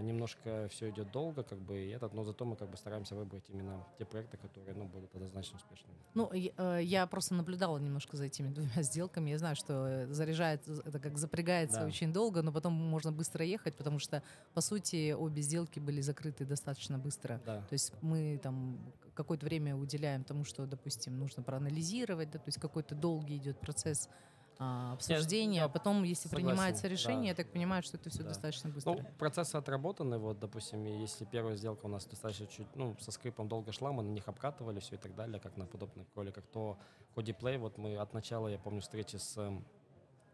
немножко 0.00 0.68
все 0.70 0.90
идет 0.90 1.10
долго, 1.12 1.42
как 1.42 1.58
бы, 1.58 1.78
и 1.78 1.88
этот, 1.90 2.14
но 2.14 2.24
зато 2.24 2.44
мы 2.44 2.56
как 2.56 2.68
бы 2.70 2.76
стараемся 2.76 3.14
выбрать 3.14 3.44
именно 3.48 3.84
те 3.98 4.04
проекты, 4.04 4.36
которые, 4.36 4.74
ну, 4.74 4.84
будут 4.84 5.14
однозначно 5.14 5.56
успешными. 5.56 5.96
Ну, 6.14 6.30
и, 6.32 6.52
э, 6.56 6.80
я 6.82 7.06
просто 7.06 7.34
наблюдала 7.34 7.78
немножко 7.78 8.16
за 8.16 8.24
этими 8.24 8.48
двумя 8.48 8.82
сделками. 8.82 9.30
Я 9.30 9.38
знаю, 9.38 9.56
что 9.56 10.06
заряжает, 10.10 10.66
это 10.68 10.98
как 10.98 11.18
запрягается 11.18 11.80
Да. 11.80 11.86
очень 11.86 12.12
долго, 12.12 12.42
но 12.42 12.52
потом 12.52 12.72
можно 12.72 13.12
быстро 13.12 13.44
ехать, 13.44 13.74
потому 13.76 13.98
что, 13.98 14.22
по 14.54 14.60
сути, 14.60 15.12
обе 15.12 15.42
сделки 15.42 15.80
были 15.80 16.00
закрыты 16.00 16.44
достаточно 16.46 16.98
быстро. 16.98 17.40
Да. 17.44 17.60
То 17.68 17.72
есть 17.72 17.92
мы 18.02 18.38
там 18.42 18.78
какое-то 19.14 19.46
время 19.46 19.76
уделяем 19.76 20.24
тому, 20.24 20.44
что, 20.44 20.66
допустим, 20.66 21.18
нужно 21.18 21.42
проанализировать, 21.42 22.30
да, 22.30 22.38
то 22.38 22.48
есть 22.48 22.58
какой-то 22.58 22.94
долгий 22.94 23.36
идет 23.36 23.60
процесс 23.60 24.08
а, 24.08 24.33
обсуждения, 24.58 25.58
я 25.58 25.64
а 25.64 25.68
потом, 25.68 26.02
если 26.02 26.28
согласен, 26.28 26.46
принимается 26.48 26.88
решение, 26.88 27.22
да. 27.22 27.28
я 27.28 27.34
так 27.34 27.52
понимаю, 27.52 27.82
что 27.82 27.96
это 27.96 28.10
все 28.10 28.22
Да. 28.22 28.28
достаточно 28.28 28.70
быстро. 28.70 28.92
Ну, 28.92 29.04
процессы 29.18 29.56
отработаны, 29.56 30.18
вот, 30.18 30.38
допустим, 30.38 30.84
если 30.84 31.24
первая 31.24 31.56
сделка 31.56 31.86
у 31.86 31.88
нас 31.88 32.04
достаточно 32.06 32.46
чуть, 32.46 32.66
ну, 32.76 32.96
со 33.00 33.10
скрипом 33.10 33.48
долго 33.48 33.72
шла, 33.72 33.92
мы 33.92 34.02
на 34.02 34.10
них 34.10 34.28
обкатывали 34.28 34.80
все 34.80 34.94
и 34.94 34.98
так 34.98 35.14
далее, 35.14 35.40
как 35.40 35.56
на 35.56 35.66
подобных 35.66 36.06
кроликах, 36.12 36.44
то 36.52 36.78
Коди 37.14 37.32
Play, 37.32 37.58
вот 37.58 37.78
мы 37.78 37.96
от 37.96 38.12
начала, 38.14 38.48
я 38.48 38.58
помню, 38.58 38.80
встречи 38.80 39.16
с 39.16 39.36
эм, 39.38 39.64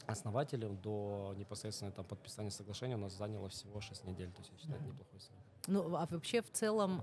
основателем 0.07 0.77
до 0.79 1.35
непосредственно 1.37 1.93
там 1.93 2.05
подписания 2.05 2.51
соглашения 2.51 2.95
у 2.97 2.99
нас 2.99 3.13
заняло 3.13 3.49
всего 3.49 3.81
6 3.81 4.05
недель, 4.05 4.31
то 4.33 4.39
есть 4.41 4.51
я 4.53 4.59
считаю, 4.59 4.79
это 4.81 4.87
неплохой 4.89 5.21
срок. 5.21 5.39
Ну, 5.67 5.97
а 5.97 6.07
вообще 6.07 6.43
в 6.43 6.51
целом, 6.51 7.03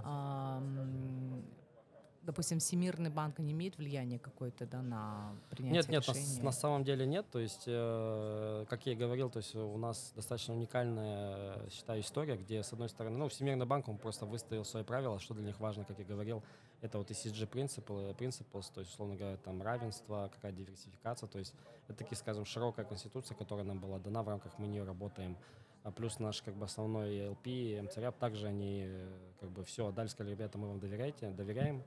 допустим, 2.27 2.59
Всемирный 2.59 3.09
банк 3.09 3.39
не 3.39 3.53
имеет 3.53 3.77
влияния 3.77 4.19
какое-то 4.19 4.65
да, 4.67 4.81
на 4.81 5.33
принятие 5.49 5.77
Нет, 5.77 5.89
нет, 5.89 6.07
на, 6.07 6.13
с- 6.13 6.17
решения? 6.17 6.43
на 6.43 6.51
самом 6.51 6.83
деле 6.83 7.05
нет. 7.07 7.25
То 7.31 7.39
есть, 7.39 7.63
э, 7.65 8.65
как 8.69 8.85
я 8.85 8.91
и 8.91 8.95
говорил, 8.95 9.29
то 9.29 9.37
есть 9.37 9.55
у 9.55 9.77
нас 9.77 10.11
достаточно 10.13 10.53
уникальная, 10.53 11.55
э, 11.55 11.69
считаю, 11.71 12.01
история, 12.01 12.35
где, 12.35 12.61
с 12.61 12.73
одной 12.73 12.89
стороны, 12.89 13.17
ну, 13.17 13.29
Всемирный 13.29 13.65
банк, 13.65 13.87
он 13.87 13.97
просто 13.97 14.25
выставил 14.25 14.65
свои 14.65 14.83
правила, 14.83 15.19
что 15.19 15.33
для 15.33 15.45
них 15.45 15.59
важно, 15.59 15.85
как 15.85 15.97
я 15.99 16.05
говорил, 16.05 16.43
это 16.81 16.97
вот 16.97 17.09
ESG 17.09 17.49
principle, 17.49 18.15
principles, 18.15 18.71
то 18.73 18.81
есть, 18.81 18.91
условно 18.91 19.15
говоря, 19.15 19.37
там 19.37 19.61
равенство, 19.61 20.29
какая 20.33 20.51
диверсификация, 20.51 21.27
то 21.27 21.39
есть 21.39 21.53
это, 21.87 21.97
такие, 21.97 22.17
скажем, 22.17 22.45
широкая 22.45 22.85
конституция, 22.85 23.35
которая 23.37 23.65
нам 23.65 23.79
была 23.79 23.99
дана, 23.99 24.21
в 24.21 24.27
рамках 24.27 24.59
мы 24.59 24.67
нее 24.67 24.83
работаем. 24.83 25.37
А 25.83 25.91
плюс 25.91 26.19
наш 26.19 26.41
как 26.41 26.53
бы 26.55 26.65
основной 26.65 27.19
LP, 27.19 27.81
МЦРАП, 27.83 28.17
также 28.17 28.47
они 28.47 28.83
э, 28.85 29.07
как 29.39 29.49
бы 29.49 29.63
все 29.63 29.87
отдали, 29.87 30.07
сказали, 30.07 30.33
ребята, 30.33 30.57
мы 30.57 30.67
вам 30.67 30.79
доверяете, 30.79 31.29
доверяем, 31.29 31.81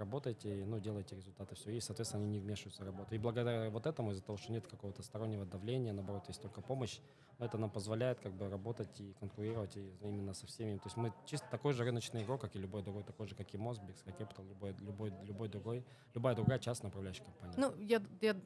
работайте, 0.00 0.64
ну, 0.66 0.80
делайте 0.80 1.14
результаты, 1.14 1.54
все. 1.54 1.70
И, 1.70 1.80
соответственно, 1.80 2.24
они 2.24 2.32
не 2.32 2.40
вмешиваются 2.40 2.82
в 2.82 2.86
работу. 2.86 3.14
И 3.14 3.18
благодаря 3.18 3.70
вот 3.70 3.86
этому, 3.86 4.10
из-за 4.10 4.22
того, 4.22 4.36
что 4.38 4.50
нет 4.52 4.66
какого-то 4.66 5.02
стороннего 5.02 5.44
давления, 5.44 5.92
наоборот, 5.92 6.24
есть 6.28 6.42
только 6.42 6.60
помощь, 6.60 6.98
это 7.38 7.56
нам 7.56 7.70
позволяет 7.70 8.20
как 8.20 8.32
бы 8.32 8.48
работать 8.48 9.00
и 9.00 9.14
конкурировать 9.20 9.76
и 9.76 9.92
именно 10.02 10.34
со 10.34 10.46
всеми. 10.46 10.76
То 10.76 10.86
есть 10.86 10.96
мы 10.96 11.12
чисто 11.24 11.46
такой 11.50 11.72
же 11.72 11.84
рыночный 11.84 12.22
игрок, 12.22 12.40
как 12.40 12.56
и 12.56 12.58
любой 12.58 12.82
другой, 12.82 13.02
такой 13.02 13.28
же, 13.28 13.34
как 13.34 13.54
и 13.54 13.58
Мосбикс, 13.58 14.02
как 14.02 14.20
Capital, 14.20 14.46
любой, 14.48 14.74
любой, 14.80 15.12
любой 15.24 15.48
другой, 15.48 15.84
любая 16.14 16.34
другая 16.34 16.58
частная 16.58 16.90
управляющая 16.90 17.24
компания. 17.24 17.54
Ну, 17.56 17.74
я, 17.82 18.02
я 18.20 18.36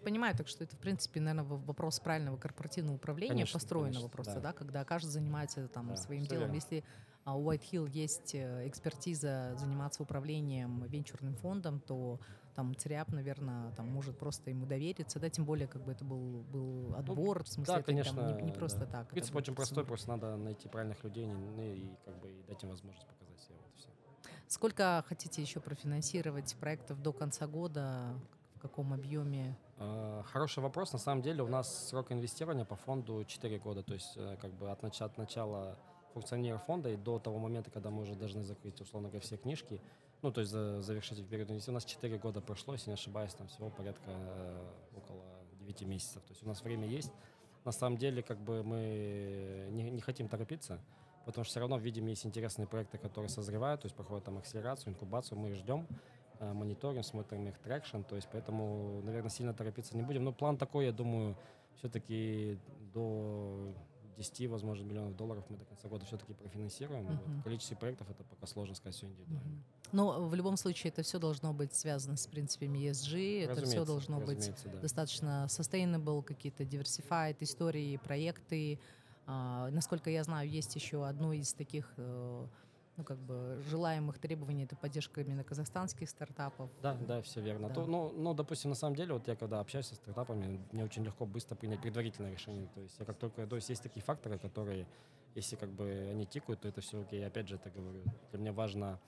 понимаю, 0.00 0.36
так 0.36 0.48
что 0.48 0.64
это, 0.64 0.76
в 0.76 0.80
принципе, 0.80 1.20
наверное, 1.20 1.58
вопрос 1.58 2.00
правильного 2.00 2.36
корпоративного 2.36 2.96
управления, 2.96 3.34
конечно, 3.34 3.58
построенного 3.58 3.92
конечно, 3.92 4.08
просто, 4.08 4.34
да. 4.34 4.40
да, 4.40 4.52
когда 4.52 4.84
каждый 4.84 5.10
занимается 5.10 5.68
там 5.68 5.88
да, 5.88 5.96
своим 5.96 6.24
делом. 6.24 6.52
Верно. 6.52 6.54
Если 6.54 6.84
у 7.26 7.50
White 7.50 7.62
Hill 7.70 7.88
есть 7.90 8.34
э, 8.34 8.66
экспертиза 8.66 9.54
заниматься 9.56 10.02
управлением 10.02 10.84
венчурным 10.84 11.36
фондом, 11.36 11.80
то 11.80 12.18
там 12.54 12.74
ЦРИАП, 12.74 13.12
наверное, 13.12 13.72
там 13.72 13.88
может 13.88 14.18
просто 14.18 14.50
ему 14.50 14.66
довериться, 14.66 15.18
да, 15.18 15.30
тем 15.30 15.44
более 15.44 15.68
как 15.68 15.84
бы 15.84 15.92
это 15.92 16.04
был, 16.04 16.42
был 16.42 16.94
отбор, 16.94 17.38
ну, 17.38 17.44
в 17.44 17.48
смысле, 17.48 17.74
да, 17.76 17.82
конечно, 17.82 18.22
там, 18.22 18.36
не, 18.36 18.42
не 18.44 18.52
просто 18.52 18.80
да. 18.80 18.86
так. 18.86 19.08
Принцип 19.08 19.34
очень 19.36 19.54
простой, 19.54 19.84
просто 19.84 20.08
надо 20.10 20.36
найти 20.36 20.68
правильных 20.68 21.02
людей 21.04 21.26
ну, 21.26 21.62
и 21.62 21.90
как 22.04 22.18
бы 22.20 22.30
и 22.30 22.42
дать 22.42 22.62
им 22.62 22.70
возможность 22.70 23.06
показать 23.06 23.40
себя. 23.40 23.56
Вот 23.62 23.72
все. 23.76 23.88
Сколько 24.48 25.04
хотите 25.08 25.40
еще 25.40 25.60
профинансировать 25.60 26.56
проектов 26.56 27.00
до 27.02 27.12
конца 27.12 27.46
года? 27.46 28.14
В 28.56 28.60
каком 28.60 28.92
объеме? 28.92 29.56
А, 29.78 30.22
хороший 30.24 30.62
вопрос. 30.62 30.92
На 30.92 30.98
самом 30.98 31.22
деле 31.22 31.42
у 31.42 31.48
нас 31.48 31.88
срок 31.88 32.12
инвестирования 32.12 32.66
по 32.66 32.76
фонду 32.76 33.24
4 33.24 33.58
года, 33.58 33.82
то 33.82 33.94
есть 33.94 34.12
э, 34.16 34.36
как 34.38 34.52
бы 34.52 34.70
от, 34.70 34.82
нач- 34.82 35.02
от 35.02 35.16
начала 35.16 35.78
функционера 36.12 36.58
фонда 36.58 36.90
и 36.90 36.96
до 36.96 37.18
того 37.18 37.38
момента, 37.38 37.70
когда 37.70 37.90
мы 37.90 38.02
уже 38.02 38.14
должны 38.14 38.42
закрыть, 38.42 38.80
условно 38.80 39.08
говоря, 39.08 39.22
все 39.22 39.36
книжки, 39.36 39.80
ну, 40.22 40.30
то 40.30 40.40
есть 40.40 40.52
за, 40.52 40.82
завершить 40.82 41.26
период 41.26 41.50
инвестиций. 41.50 41.72
У 41.72 41.74
нас 41.74 41.84
4 41.84 42.18
года 42.18 42.40
прошло, 42.40 42.74
если 42.74 42.90
не 42.90 42.94
ошибаюсь, 42.94 43.32
там 43.34 43.48
всего 43.48 43.70
порядка 43.70 44.10
э, 44.10 44.70
около 44.96 45.24
9 45.60 45.82
месяцев. 45.82 46.22
То 46.22 46.30
есть 46.30 46.42
у 46.44 46.48
нас 46.48 46.62
время 46.62 46.86
есть. 46.86 47.12
На 47.64 47.72
самом 47.72 47.96
деле, 47.96 48.22
как 48.22 48.38
бы 48.38 48.62
мы 48.62 49.68
не, 49.70 49.90
не 49.90 50.00
хотим 50.00 50.28
торопиться, 50.28 50.80
потому 51.24 51.44
что 51.44 51.52
все 51.52 51.60
равно 51.60 51.78
видим, 51.78 52.06
есть 52.06 52.26
интересные 52.26 52.66
проекты, 52.66 52.98
которые 52.98 53.28
созревают, 53.28 53.82
то 53.82 53.86
есть 53.86 53.96
проходят 53.96 54.24
там 54.24 54.38
акселерацию, 54.38 54.92
инкубацию, 54.92 55.38
мы 55.38 55.50
их 55.50 55.56
ждем, 55.56 55.86
э, 56.38 56.52
мониторим, 56.52 57.02
смотрим 57.02 57.48
их 57.48 57.58
traction, 57.58 58.02
то 58.02 58.16
есть 58.16 58.28
поэтому, 58.30 59.00
наверное, 59.02 59.30
сильно 59.30 59.54
торопиться 59.54 59.96
не 59.96 60.02
будем. 60.02 60.24
Но 60.24 60.32
план 60.32 60.56
такой, 60.56 60.86
я 60.86 60.92
думаю, 60.92 61.36
все-таки 61.76 62.58
до 62.92 63.74
10, 64.20 64.48
возможно, 64.48 64.84
миллионов 64.84 65.16
долларов 65.16 65.44
мы 65.48 65.56
до 65.56 65.64
конца 65.64 65.88
года 65.88 66.04
все-таки 66.04 66.34
профинансируем. 66.34 67.06
Uh-huh. 67.06 67.34
Вот. 67.36 67.44
Количество 67.44 67.74
проектов 67.74 68.10
это 68.10 68.22
пока 68.24 68.46
сложно 68.46 68.74
сказать 68.74 68.94
все 68.94 69.06
индивидуально. 69.06 69.40
Uh-huh. 69.40 69.88
Но 69.92 70.28
в 70.28 70.34
любом 70.34 70.56
случае 70.56 70.92
это 70.92 71.02
все 71.02 71.18
должно 71.18 71.52
быть 71.54 71.74
связано 71.74 72.16
с 72.16 72.26
принципами 72.26 72.78
ESG, 72.78 73.44
это 73.44 73.64
все 73.64 73.84
должно 73.84 74.20
быть 74.20 74.52
да. 74.64 74.76
достаточно 74.80 75.46
sustainable, 75.48 76.22
какие-то 76.22 76.64
diversified 76.64 77.36
истории, 77.40 77.96
проекты. 77.96 78.78
А, 79.26 79.70
насколько 79.70 80.10
я 80.10 80.22
знаю, 80.22 80.48
есть 80.48 80.74
еще 80.76 81.06
одно 81.06 81.32
из 81.32 81.52
таких 81.54 81.92
э, 81.96 82.46
ну, 82.96 83.04
как 83.04 83.18
бы 83.18 83.62
желаемых 83.68 84.18
требований 84.18 84.64
это 84.64 84.76
поддержка 84.76 85.20
именно 85.20 85.44
казахстанских 85.44 86.08
стартапов. 86.08 86.70
Да, 86.82 86.94
да, 86.94 87.22
все 87.22 87.40
верно. 87.40 87.68
Да. 87.68 87.74
То, 87.74 87.86
ну, 87.86 88.10
ну, 88.10 88.34
допустим, 88.34 88.70
на 88.70 88.76
самом 88.76 88.96
деле, 88.96 89.14
вот 89.14 89.26
я 89.28 89.36
когда 89.36 89.60
общаюсь 89.60 89.86
со 89.86 89.94
стартапами, 89.94 90.60
мне 90.72 90.84
очень 90.84 91.04
легко 91.04 91.26
быстро 91.26 91.56
принять 91.56 91.80
предварительное 91.80 92.32
решение. 92.32 92.68
То 92.74 92.80
есть 92.80 92.98
я 92.98 93.04
как 93.04 93.18
только, 93.18 93.46
то 93.46 93.56
есть 93.56 93.68
есть 93.70 93.82
такие 93.82 94.02
факторы, 94.02 94.38
которые, 94.38 94.86
если 95.34 95.56
как 95.56 95.70
бы 95.70 96.08
они 96.10 96.26
тикают, 96.26 96.60
то 96.60 96.68
это 96.68 96.80
все 96.80 97.00
окей. 97.00 97.26
Опять 97.26 97.48
же, 97.48 97.56
это 97.56 97.70
говорю, 97.70 98.02
для 98.30 98.38
меня 98.38 98.52
важно 98.52 99.00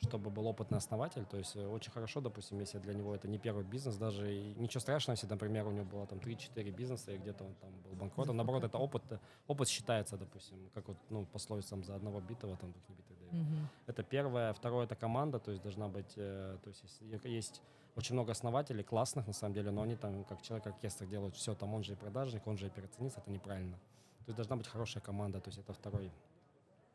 чтобы 0.00 0.30
был 0.30 0.46
опытный 0.46 0.78
основатель. 0.78 1.24
То 1.24 1.36
есть 1.36 1.56
э, 1.56 1.66
очень 1.66 1.92
хорошо, 1.92 2.20
допустим, 2.20 2.58
если 2.60 2.78
для 2.78 2.94
него 2.94 3.14
это 3.14 3.28
не 3.28 3.38
первый 3.38 3.64
бизнес, 3.64 3.96
даже 3.96 4.32
ничего 4.56 4.80
страшного, 4.80 5.14
если, 5.14 5.26
например, 5.26 5.66
у 5.66 5.70
него 5.70 5.84
было 5.84 6.06
там 6.06 6.18
3-4 6.18 6.70
бизнеса, 6.70 7.12
и 7.12 7.18
где-то 7.18 7.44
он 7.44 7.54
там 7.54 7.70
был 7.82 7.92
банкротом. 7.92 8.36
Наоборот, 8.36 8.64
это 8.64 8.78
опыт, 8.78 9.02
опыт 9.46 9.68
считается, 9.68 10.16
допустим, 10.16 10.70
как 10.74 10.88
вот, 10.88 10.96
ну, 11.10 11.26
пословицам 11.26 11.84
за 11.84 11.94
одного 11.94 12.20
битого, 12.20 12.56
там, 12.56 12.72
двух 12.72 12.88
небитых 12.88 13.18
дает. 13.18 13.32
Mm-hmm. 13.32 13.66
Это 13.86 14.02
первое. 14.02 14.52
Второе, 14.52 14.84
это 14.84 14.96
команда, 14.96 15.38
то 15.38 15.50
есть 15.50 15.62
должна 15.62 15.88
быть, 15.88 16.12
э, 16.16 16.56
то 16.62 16.68
есть, 16.68 17.00
есть 17.24 17.62
очень 17.96 18.14
много 18.14 18.32
основателей, 18.32 18.82
классных 18.82 19.26
на 19.26 19.32
самом 19.32 19.54
деле, 19.54 19.70
но 19.70 19.82
они 19.82 19.96
там 19.96 20.24
как 20.24 20.42
человек-оркестр 20.42 21.06
делают 21.06 21.36
все, 21.36 21.54
там 21.54 21.74
он 21.74 21.82
же 21.82 21.92
и 21.92 21.96
продажник, 21.96 22.46
он 22.46 22.56
же 22.56 22.66
и 22.66 22.68
операционист, 22.68 23.18
это 23.18 23.30
неправильно. 23.30 23.76
То 23.76 24.28
есть 24.28 24.36
должна 24.36 24.56
быть 24.56 24.66
хорошая 24.66 25.02
команда, 25.02 25.40
то 25.40 25.48
есть 25.48 25.58
это 25.58 25.72
второй 25.72 26.10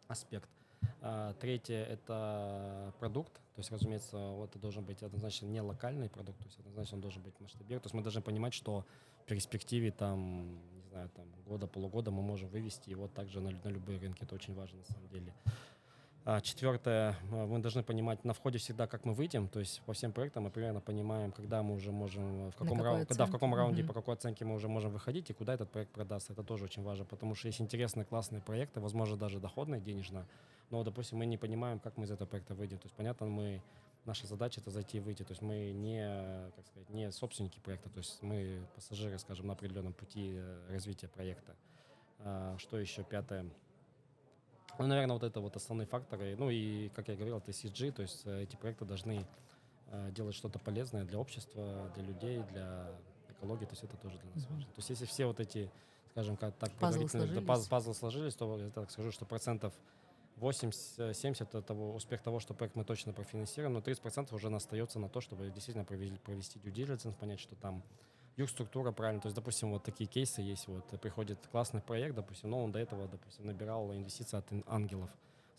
аспект. 0.07 0.49
А, 1.01 1.33
третье– 1.33 1.83
это 1.89 2.93
продукт. 2.99 3.33
То 3.33 3.59
есть, 3.59 3.71
разумеется, 3.71 4.17
вот 4.17 4.49
это 4.49 4.59
должен 4.59 4.83
быть 4.83 5.01
однозначно 5.01 5.45
не 5.45 5.61
локальный 5.61 6.09
продукт, 6.09 6.39
то 6.39 6.45
есть 6.45 6.59
однозначно 6.59 6.95
он 6.97 7.01
должен 7.01 7.21
быть 7.21 7.39
масштабирован. 7.39 7.81
То 7.81 7.87
есть 7.87 7.93
мы 7.93 8.01
должны 8.01 8.21
понимать, 8.21 8.53
что 8.53 8.85
в 9.21 9.25
перспективе 9.25 9.91
там, 9.91 10.59
не 10.73 10.81
знаю, 10.89 11.09
там 11.15 11.25
года, 11.45 11.65
полугода 11.65 12.11
мы 12.11 12.21
можем 12.21 12.49
вывести 12.49 12.89
его 12.89 13.07
также 13.07 13.39
на, 13.39 13.51
на 13.51 13.69
любые 13.69 13.97
рынки. 13.97 14.23
Это 14.23 14.35
очень 14.35 14.53
важно 14.53 14.79
на 14.79 14.85
самом 14.85 15.07
деле. 15.07 15.33
А 16.27 16.41
четвертое, 16.41 17.15
э, 17.31 17.45
мы 17.45 17.59
должны 17.59 17.83
понимать 17.83 18.25
на 18.25 18.33
входе 18.33 18.57
всегда, 18.57 18.87
как 18.87 19.05
мы 19.05 19.13
выйдем, 19.13 19.47
то 19.47 19.59
есть 19.59 19.81
по 19.83 19.93
всем 19.93 20.11
проектам 20.11 20.45
мы 20.45 20.49
примерно 20.49 20.81
понимаем, 20.81 21.31
когда 21.31 21.61
мы 21.61 21.75
уже 21.75 21.91
можем, 21.91 22.49
в 22.49 22.55
каком, 22.55 22.81
рау- 22.81 23.05
когда, 23.05 23.27
в 23.27 23.31
каком 23.31 23.53
раунде, 23.53 23.83
mm-hmm. 23.83 23.87
по 23.87 23.93
какой 23.93 24.15
оценке 24.15 24.43
мы 24.43 24.55
уже 24.55 24.67
можем 24.67 24.91
выходить 24.91 25.29
и 25.29 25.33
куда 25.33 25.53
этот 25.53 25.69
проект 25.69 25.91
продастся. 25.91 26.33
Это 26.33 26.41
тоже 26.41 26.63
очень 26.65 26.81
важно, 26.81 27.05
потому 27.05 27.35
что 27.35 27.47
есть 27.47 27.61
интересные, 27.61 28.05
классные 28.05 28.41
проекты, 28.41 28.79
возможно, 28.79 29.17
даже 29.17 29.39
доходные 29.39 29.79
денежно, 29.79 30.25
но, 30.71 30.83
допустим, 30.83 31.19
мы 31.19 31.27
не 31.27 31.37
понимаем, 31.37 31.77
как 31.77 31.95
мы 31.95 32.05
из 32.05 32.11
этого 32.11 32.27
проекта 32.27 32.55
выйдем. 32.55 32.79
То 32.79 32.85
есть, 32.87 32.95
понятно, 32.95 33.27
мы 33.27 33.61
наша 34.05 34.25
задача 34.25 34.61
это 34.61 34.71
зайти 34.71 34.97
и 34.97 35.01
выйти. 35.01 35.21
То 35.21 35.31
есть 35.31 35.43
мы 35.43 35.71
не, 35.73 36.51
как 36.55 36.65
сказать, 36.65 36.89
не 36.89 37.11
собственники 37.11 37.59
проекта, 37.59 37.89
то 37.89 37.99
есть 37.99 38.21
мы 38.23 38.65
пассажиры, 38.73 39.19
скажем, 39.19 39.45
на 39.45 39.53
определенном 39.53 39.93
пути 39.93 40.33
э, 40.37 40.71
развития 40.71 41.07
проекта. 41.07 41.55
А, 42.19 42.55
что 42.57 42.79
еще? 42.79 43.03
Пятое. 43.03 43.45
Ну, 44.77 44.87
наверное, 44.87 45.13
вот 45.13 45.23
это 45.23 45.39
вот 45.39 45.55
основные 45.55 45.87
факторы. 45.87 46.35
Ну 46.37 46.49
и, 46.49 46.89
как 46.89 47.07
я 47.07 47.15
говорил, 47.15 47.37
это 47.37 47.51
CG, 47.51 47.91
то 47.91 48.01
есть 48.01 48.23
э, 48.25 48.43
эти 48.43 48.55
проекты 48.55 48.85
должны 48.85 49.25
э, 49.87 50.11
делать 50.11 50.35
что-то 50.35 50.59
полезное 50.59 51.05
для 51.05 51.19
общества, 51.19 51.91
для 51.95 52.03
людей, 52.03 52.43
для 52.51 52.91
экологии, 53.29 53.65
то 53.65 53.71
есть 53.71 53.83
это 53.83 53.97
тоже 53.97 54.17
для 54.17 54.31
нас 54.35 54.45
важно. 54.49 54.65
То 54.65 54.77
есть 54.77 54.89
если 54.89 55.05
все 55.05 55.25
вот 55.25 55.39
эти, 55.39 55.71
скажем, 56.11 56.35
как 56.35 56.55
так 56.55 56.71
пазлы 56.73 57.07
сложились. 57.07 57.45
Паз, 57.45 57.67
пазлы 57.67 57.93
сложились, 57.93 58.35
то 58.35 58.57
я 58.59 58.69
так 58.69 58.91
скажу, 58.91 59.11
что 59.11 59.25
процентов 59.25 59.73
80-70 60.37 61.61
того, 61.61 61.95
успех 61.95 62.21
того, 62.21 62.39
что 62.39 62.53
проект 62.53 62.75
мы 62.75 62.83
точно 62.83 63.13
профинансируем, 63.13 63.73
но 63.73 63.79
30% 63.79 64.33
уже 64.35 64.53
остается 64.53 64.99
на 64.99 65.09
то, 65.09 65.21
чтобы 65.21 65.49
действительно 65.49 65.85
провести, 65.85 66.17
провести 66.17 66.59
due 66.59 66.73
diligence, 66.73 67.15
понять, 67.15 67.39
что 67.39 67.55
там 67.55 67.83
юг-структура 68.37 68.91
правильно. 68.91 69.21
То 69.21 69.27
есть, 69.27 69.35
допустим, 69.35 69.71
вот 69.71 69.83
такие 69.83 70.07
кейсы 70.07 70.41
есть. 70.41 70.67
Вот 70.67 70.85
приходит 71.01 71.39
классный 71.51 71.81
проект, 71.81 72.15
допустим, 72.15 72.49
но 72.49 72.63
он 72.63 72.71
до 72.71 72.79
этого, 72.79 73.07
допустим, 73.07 73.45
набирал 73.45 73.93
инвестиции 73.93 74.37
от 74.37 74.45
ангелов. 74.67 75.09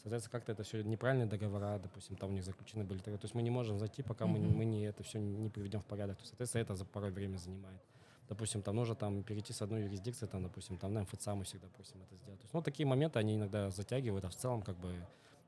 Соответственно, 0.02 0.32
как-то 0.32 0.52
это 0.52 0.62
все 0.62 0.82
неправильные 0.82 1.26
договора, 1.26 1.80
допустим, 1.82 2.16
там 2.16 2.30
у 2.30 2.32
них 2.32 2.44
заключены 2.44 2.84
были. 2.84 3.00
То 3.00 3.10
есть 3.10 3.34
мы 3.34 3.42
не 3.42 3.50
можем 3.50 3.78
зайти, 3.78 4.02
пока 4.02 4.24
mm-hmm. 4.24 4.28
мы, 4.38 4.56
мы 4.56 4.64
не, 4.64 4.84
это 4.84 5.02
все 5.02 5.18
не 5.18 5.48
приведем 5.48 5.80
в 5.80 5.84
порядок. 5.86 6.16
То 6.16 6.22
есть, 6.22 6.30
соответственно, 6.30 6.62
это 6.62 6.74
за 6.76 6.84
порой 6.84 7.10
время 7.10 7.38
занимает. 7.38 7.80
Допустим, 8.28 8.62
там 8.62 8.76
нужно 8.76 8.94
там 8.94 9.22
перейти 9.22 9.52
с 9.52 9.62
одной 9.62 9.82
юрисдикции, 9.82 10.26
там, 10.26 10.42
допустим, 10.42 10.78
там 10.78 10.92
на 10.92 11.02
МФЦ 11.02 11.26
мы 11.28 11.44
всегда 11.44 11.68
просим 11.68 12.02
это 12.02 12.16
сделать. 12.16 12.40
То 12.40 12.44
есть, 12.44 12.54
ну, 12.54 12.62
такие 12.62 12.86
моменты, 12.86 13.18
они 13.18 13.36
иногда 13.36 13.70
затягивают, 13.70 14.24
а 14.24 14.28
в 14.28 14.34
целом, 14.34 14.62
как 14.62 14.76
бы, 14.78 14.94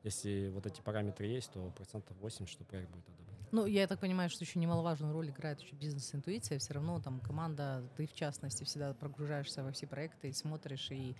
если 0.05 0.49
вот 0.49 0.67
эти 0.67 0.81
параметры 0.81 1.27
есть, 1.27 1.53
то 1.53 1.71
процентов 1.77 2.17
8, 2.21 2.47
что 2.47 2.65
проект 2.65 2.91
будет 2.91 3.09
одобрен. 3.09 3.38
Ну, 3.53 3.67
я 3.67 3.87
так 3.87 4.01
понимаю, 4.01 4.31
что 4.31 4.45
еще 4.45 4.59
немаловажную 4.59 5.13
роль 5.13 5.31
играет 5.31 5.61
еще 5.61 5.75
бизнес-интуиция. 5.75 6.59
Все 6.59 6.75
равно 6.75 7.01
там 7.01 7.21
команда, 7.21 7.83
ты 7.97 8.07
в 8.07 8.15
частности, 8.15 8.65
всегда 8.65 8.95
прогружаешься 8.95 9.63
во 9.63 9.73
все 9.73 9.87
проекты 9.87 10.29
и 10.29 10.33
смотришь, 10.33 10.91
и 10.91 11.17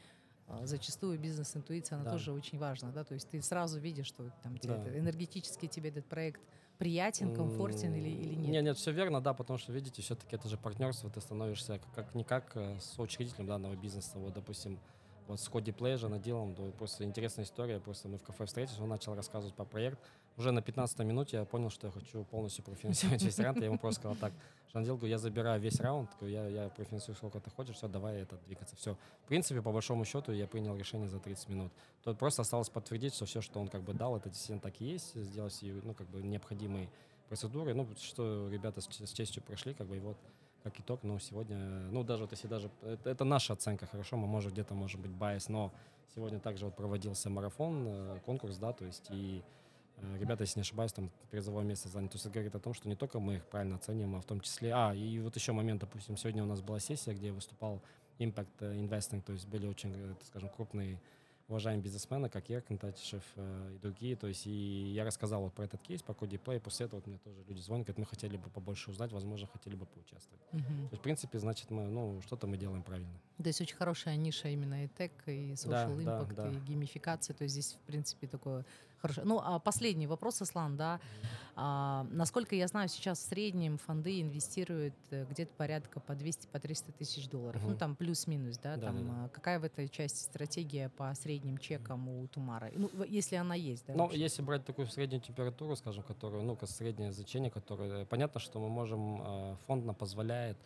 а, 0.49 0.65
зачастую 0.65 1.19
бизнес-интуиция, 1.19 1.97
она 1.97 2.07
да. 2.07 2.13
тоже 2.13 2.33
очень 2.33 2.59
важна, 2.59 2.91
да, 2.91 3.05
то 3.05 3.13
есть 3.13 3.29
ты 3.29 3.43
сразу 3.43 3.79
видишь, 3.79 4.07
что 4.07 4.31
там 4.43 4.57
тебе 4.57 4.77
да. 4.77 4.99
энергетически 4.99 5.67
тебе 5.67 5.91
этот 5.91 6.07
проект 6.07 6.41
приятен, 6.79 7.35
комфортен 7.35 7.93
или, 7.95 8.09
или 8.09 8.35
нет? 8.35 8.49
Нет, 8.49 8.65
нет, 8.65 8.77
все 8.79 8.93
верно, 8.93 9.21
да, 9.21 9.35
потому 9.35 9.59
что, 9.59 9.73
видите, 9.73 10.01
все-таки 10.01 10.37
это 10.37 10.49
же 10.49 10.57
партнерство, 10.57 11.11
ты 11.11 11.21
становишься 11.21 11.81
как-никак 11.95 12.53
э, 12.55 12.79
с 12.81 12.99
учредителем 12.99 13.47
данного 13.47 13.77
бизнеса, 13.77 14.19
вот, 14.19 14.33
допустим, 14.33 14.81
вот 15.27 15.39
с 15.39 15.49
Коди 15.51 15.71
Плейжа 15.71 16.09
наделом, 16.09 16.55
да, 16.55 16.63
просто 16.79 17.05
интересная 17.05 17.45
история, 17.45 17.79
просто 17.79 18.09
мы 18.09 18.17
в 18.17 18.23
кафе 18.23 18.47
встретились, 18.47 18.81
он 18.81 18.89
начал 18.89 19.15
рассказывать 19.15 19.55
про 19.55 19.67
проект, 19.67 19.99
уже 20.39 20.53
на 20.53 20.63
15 20.63 20.99
минуте 21.01 21.37
я 21.39 21.45
понял, 21.45 21.69
что 21.69 21.89
я 21.89 21.93
хочу 21.93 22.25
полностью 22.25 22.65
профинансировать 22.65 23.23
весь 23.23 23.39
раунд. 23.39 23.59
Я 23.59 23.67
ему 23.67 23.79
просто 23.79 24.01
сказал 24.01 24.17
так, 24.17 24.33
Жандил, 24.73 24.99
я 25.03 25.19
забираю 25.19 25.61
весь 25.61 25.81
раунд, 25.81 26.11
я, 26.21 26.47
я 26.47 26.69
профинансирую 26.69 27.17
сколько 27.17 27.41
ты 27.41 27.51
хочешь, 27.51 27.77
все, 27.77 27.89
давай 27.89 28.21
это 28.21 28.37
двигаться. 28.47 28.77
Все. 28.77 28.97
В 29.25 29.29
принципе, 29.29 29.63
по 29.63 29.73
большому 29.73 30.05
счету, 30.05 30.33
я 30.33 30.47
принял 30.47 30.77
решение 30.77 31.09
за 31.09 31.19
30 31.19 31.49
минут. 31.49 31.73
Тут 32.05 32.19
просто 32.19 32.43
осталось 32.43 32.69
подтвердить, 32.69 33.15
что 33.15 33.27
все, 33.27 33.41
что 33.41 33.61
он 33.61 33.69
как 33.69 33.83
бы 33.83 33.95
дал, 33.95 34.17
это 34.17 34.29
действительно 34.29 34.61
так 34.61 34.81
и 34.81 34.85
есть, 34.85 35.15
сделать 35.15 35.59
ну, 35.63 35.95
как 35.95 36.09
бы 36.09 36.23
необходимые 36.23 36.89
процедуры. 37.29 37.75
Ну, 37.75 37.89
что 37.97 38.49
ребята 38.49 38.81
с, 38.81 38.87
с 38.87 39.13
честью 39.13 39.43
прошли, 39.43 39.75
как 39.75 39.87
бы, 39.87 39.97
и 39.97 40.01
вот 40.01 40.17
как 40.63 40.79
итог, 40.81 41.01
ну, 41.03 41.19
сегодня, 41.19 41.57
ну, 41.91 42.05
даже 42.05 42.23
вот 42.23 42.33
если 42.33 42.47
даже, 42.47 42.71
это, 42.83 43.11
это 43.11 43.25
наша 43.25 43.55
оценка, 43.55 43.87
хорошо, 43.87 44.17
мы, 44.17 44.27
может, 44.27 44.53
где-то, 44.53 44.75
может 44.75 45.01
быть, 45.01 45.11
байс, 45.11 45.49
но 45.49 45.73
сегодня 46.15 46.41
также 46.41 46.65
вот 46.65 46.77
проводился 46.77 47.31
марафон, 47.31 47.85
э, 47.87 48.19
конкурс, 48.25 48.57
да, 48.57 48.73
то 48.73 48.85
есть, 48.85 49.07
и 49.11 49.43
ребята, 50.19 50.43
если 50.43 50.59
не 50.59 50.63
ошибаюсь, 50.63 50.93
там 50.93 51.11
призовое 51.31 51.65
место 51.65 51.89
заняли. 51.89 52.09
То 52.09 52.17
есть 52.17 52.27
это 52.27 52.35
говорит 52.35 52.55
о 52.55 52.61
том, 52.61 52.75
что 52.75 52.89
не 52.89 52.97
только 52.97 53.21
мы 53.21 53.37
их 53.37 53.47
правильно 53.47 53.77
оценим, 53.77 54.17
а 54.17 54.21
в 54.21 54.25
том 54.25 54.41
числе... 54.41 54.73
А, 54.75 54.95
и 54.95 55.19
вот 55.21 55.37
еще 55.37 55.53
момент, 55.53 55.81
допустим, 55.81 56.17
сегодня 56.17 56.43
у 56.43 56.47
нас 56.47 56.61
была 56.61 56.81
сессия, 56.81 57.15
где 57.15 57.33
выступал 57.33 57.83
Impact 58.19 58.59
Investing, 58.61 59.23
то 59.23 59.33
есть 59.33 59.47
были 59.47 59.67
очень, 59.67 59.93
э, 59.95 60.15
скажем, 60.25 60.49
крупные 60.49 61.01
уважаемые 61.49 61.83
бизнесмены, 61.83 62.29
как 62.29 62.49
я, 62.51 62.61
Контатишев 62.61 63.23
э, 63.37 63.73
и 63.75 63.79
другие. 63.79 64.17
То 64.17 64.27
есть 64.27 64.47
и 64.47 64.93
я 64.95 65.05
рассказал 65.05 65.43
вот 65.43 65.55
про 65.55 65.65
этот 65.65 65.81
кейс, 65.81 66.03
по 66.03 66.15
коде 66.15 66.37
Play, 66.37 66.61
после 66.61 66.87
этого 66.87 67.01
вот 67.01 67.07
мне 67.07 67.19
тоже 67.19 67.43
люди 67.49 67.61
звонят, 67.61 67.87
говорят, 67.87 67.99
мы 67.99 68.07
хотели 68.07 68.37
бы 68.37 68.51
побольше 68.51 68.91
узнать, 68.91 69.13
возможно, 69.13 69.47
хотели 69.47 69.75
бы 69.75 69.87
поучаствовать. 69.87 70.43
Uh-huh. 70.53 70.61
То 70.61 70.89
есть, 70.91 70.99
в 70.99 71.01
принципе, 71.01 71.39
значит, 71.39 71.71
мы, 71.71 71.87
ну, 71.87 72.21
что-то 72.23 72.47
мы 72.47 72.59
делаем 72.59 72.83
правильно. 72.83 73.19
То 73.39 73.47
есть 73.47 73.61
очень 73.61 73.77
хорошая 73.77 74.17
ниша 74.17 74.49
именно 74.49 74.85
и 74.85 74.89
тег, 74.89 75.13
и 75.27 75.53
social 75.53 75.97
да, 76.05 76.21
impact, 76.21 76.35
да, 76.35 76.51
да. 76.51 76.51
и 76.51 76.61
геймификация. 76.61 77.35
То 77.35 77.45
есть 77.45 77.55
здесь, 77.55 77.73
в 77.73 77.87
принципе, 77.87 78.27
такое 78.27 78.67
Хорошо. 79.01 79.23
Ну, 79.25 79.41
а 79.43 79.59
последний 79.59 80.07
вопрос, 80.07 80.43
Аслан, 80.43 80.77
да. 80.77 81.01
А, 81.55 82.07
насколько 82.11 82.55
я 82.55 82.67
знаю, 82.67 82.89
сейчас 82.89 83.19
в 83.19 83.29
среднем 83.29 83.79
фонды 83.79 84.21
инвестируют 84.21 84.95
э, 85.11 85.25
где-то 85.29 85.53
порядка 85.55 86.01
по 86.01 86.15
200, 86.15 86.49
по 86.49 86.59
300 86.59 86.93
тысяч 86.93 87.29
долларов. 87.29 87.63
Угу. 87.63 87.71
Ну, 87.73 87.77
там 87.77 87.97
плюс-минус, 87.97 88.59
да, 88.59 88.77
да 88.77 88.87
там 88.87 89.07
да, 89.07 89.13
да. 89.13 89.29
Какая 89.29 89.59
в 89.59 89.65
этой 89.65 89.89
части 89.89 90.23
стратегия 90.23 90.89
по 90.89 91.13
средним 91.15 91.59
чекам 91.59 92.09
у 92.09 92.27
Тумара? 92.29 92.71
Ну, 92.75 92.91
если 93.05 93.37
она 93.37 93.55
есть, 93.55 93.87
да? 93.87 93.95
Ну, 93.95 94.05
вообще? 94.05 94.21
если 94.21 94.43
брать 94.43 94.65
такую 94.65 94.87
среднюю 94.89 95.21
температуру, 95.21 95.77
скажем, 95.77 96.03
которую, 96.03 96.43
ну, 96.45 96.57
среднее 96.65 97.13
значение, 97.13 97.51
которое, 97.51 98.05
понятно, 98.05 98.41
что 98.41 98.61
мы 98.61 98.69
можем, 98.69 99.21
а, 99.21 99.57
фонд 99.67 99.85
нам 99.85 99.95
позволяет 99.95 100.59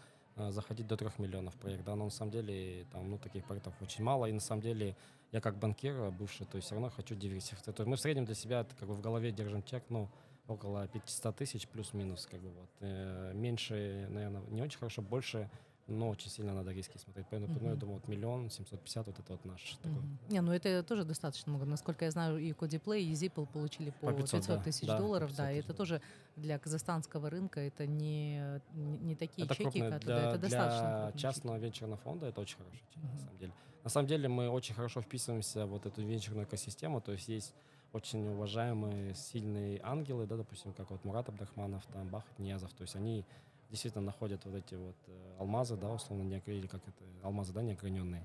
заходить 0.48 0.86
до 0.86 0.96
3 0.96 1.10
миллионов 1.18 1.54
проект, 1.56 1.84
да, 1.84 1.94
но 1.94 2.04
на 2.04 2.10
самом 2.10 2.32
деле 2.32 2.86
там, 2.90 3.10
ну, 3.10 3.18
таких 3.18 3.44
проектов 3.44 3.74
очень 3.82 4.02
мало, 4.02 4.24
и 4.24 4.32
на 4.32 4.40
самом 4.40 4.62
деле 4.62 4.96
я 5.32 5.40
как 5.40 5.58
банкир 5.58 6.10
бывший, 6.10 6.46
то 6.46 6.56
есть 6.56 6.66
все 6.66 6.74
равно 6.74 6.90
хочу 6.90 7.14
диверсифицировать. 7.14 7.76
То 7.76 7.82
есть 7.82 7.88
мы 7.88 7.96
в 7.96 8.00
среднем 8.00 8.26
для 8.26 8.34
себя 8.34 8.66
как 8.78 8.88
бы 8.88 8.94
в 8.94 9.00
голове 9.00 9.32
держим 9.32 9.62
чек, 9.62 9.82
ну, 9.88 10.08
около 10.46 10.86
500 10.88 11.36
тысяч 11.36 11.66
плюс-минус, 11.68 12.28
как 12.30 12.40
бы 12.40 12.50
вот. 12.50 12.70
Э, 12.80 13.32
меньше, 13.34 14.06
наверное, 14.10 14.42
не 14.50 14.62
очень 14.62 14.78
хорошо, 14.78 15.02
больше 15.02 15.50
но 15.88 16.08
очень 16.08 16.30
сильно 16.30 16.54
надо 16.54 16.72
риски 16.72 16.96
смотреть. 16.96 17.26
Поэтому, 17.30 17.54
uh-huh. 17.54 17.70
я 17.70 17.74
думаю, 17.74 17.98
вот 17.98 18.08
миллион 18.08 18.50
семьсот 18.50 18.80
пятьдесят 18.80 19.06
вот 19.06 19.18
это 19.18 19.32
вот 19.32 19.44
наш 19.44 19.60
uh-huh. 19.60 19.82
такой. 19.82 20.02
Не, 20.28 20.40
ну 20.40 20.52
это 20.52 20.82
тоже 20.82 21.04
достаточно 21.04 21.50
много. 21.50 21.66
Насколько 21.66 22.04
я 22.04 22.10
знаю, 22.10 22.38
и 22.38 22.52
Codeplay, 22.52 23.00
и 23.00 23.12
Zipple 23.12 23.46
получили 23.46 23.90
по, 23.90 24.06
по 24.06 24.12
500, 24.12 24.40
500 24.40 24.64
тысяч 24.64 24.86
да, 24.86 24.98
долларов, 24.98 25.30
500 25.30 25.36
да, 25.36 25.52
и 25.52 25.58
это 25.58 25.74
тоже 25.74 26.00
для 26.36 26.58
казахстанского 26.58 27.28
рынка 27.30 27.60
это 27.60 27.86
не, 27.86 28.60
не, 28.72 28.98
не 28.98 29.16
такие 29.16 29.44
это 29.44 29.54
чеки, 29.54 29.80
крупные, 29.80 29.98
для, 29.98 30.28
это 30.30 30.38
достаточно 30.38 31.10
Для 31.10 31.20
частного 31.20 31.58
чеки. 31.58 31.66
венчурного 31.66 32.00
фонда 32.00 32.26
это 32.26 32.40
очень 32.40 32.56
хороший 32.56 32.82
чек, 32.90 33.02
uh-huh. 33.02 33.12
на 33.12 33.18
самом 33.18 33.38
деле. 33.38 33.52
На 33.84 33.90
самом 33.90 34.06
деле 34.06 34.28
мы 34.28 34.48
очень 34.48 34.74
хорошо 34.74 35.00
вписываемся 35.00 35.66
в 35.66 35.70
вот 35.70 35.86
эту 35.86 36.02
венчурную 36.02 36.46
экосистему, 36.46 37.00
то 37.00 37.12
есть 37.12 37.28
есть 37.28 37.54
очень 37.92 38.26
уважаемые, 38.28 39.14
сильные 39.14 39.80
ангелы, 39.82 40.26
да, 40.26 40.36
допустим, 40.36 40.72
как 40.72 40.90
вот 40.90 41.04
Мурат 41.04 41.28
Абдрахманов, 41.28 41.84
там, 41.92 42.08
Бахат 42.08 42.38
Ниязов, 42.38 42.72
то 42.72 42.82
есть 42.82 42.96
они 42.96 43.26
действительно 43.72 44.04
находят 44.04 44.44
вот 44.44 44.54
эти 44.54 44.74
вот 44.74 44.94
э, 45.06 45.36
алмазы, 45.40 45.76
да, 45.76 45.90
условно, 45.90 46.22
не, 46.22 46.40
или 46.46 46.66
как 46.66 46.82
это, 46.86 47.04
алмазы, 47.22 47.52
да, 47.54 47.62
неограненные. 47.62 48.24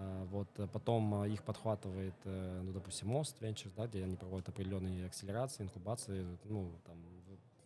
Э, 0.00 0.26
вот 0.30 0.48
э, 0.56 0.66
потом 0.72 1.24
их 1.26 1.42
подхватывает, 1.42 2.14
ну, 2.24 2.72
допустим, 2.72 3.08
Мост 3.08 3.40
Ventures, 3.40 3.72
да, 3.76 3.86
где 3.86 4.02
они 4.02 4.16
проводят 4.16 4.48
определенные 4.48 5.06
акселерации, 5.06 5.64
инкубации, 5.64 6.26
ну, 6.44 6.72
там, 6.86 6.96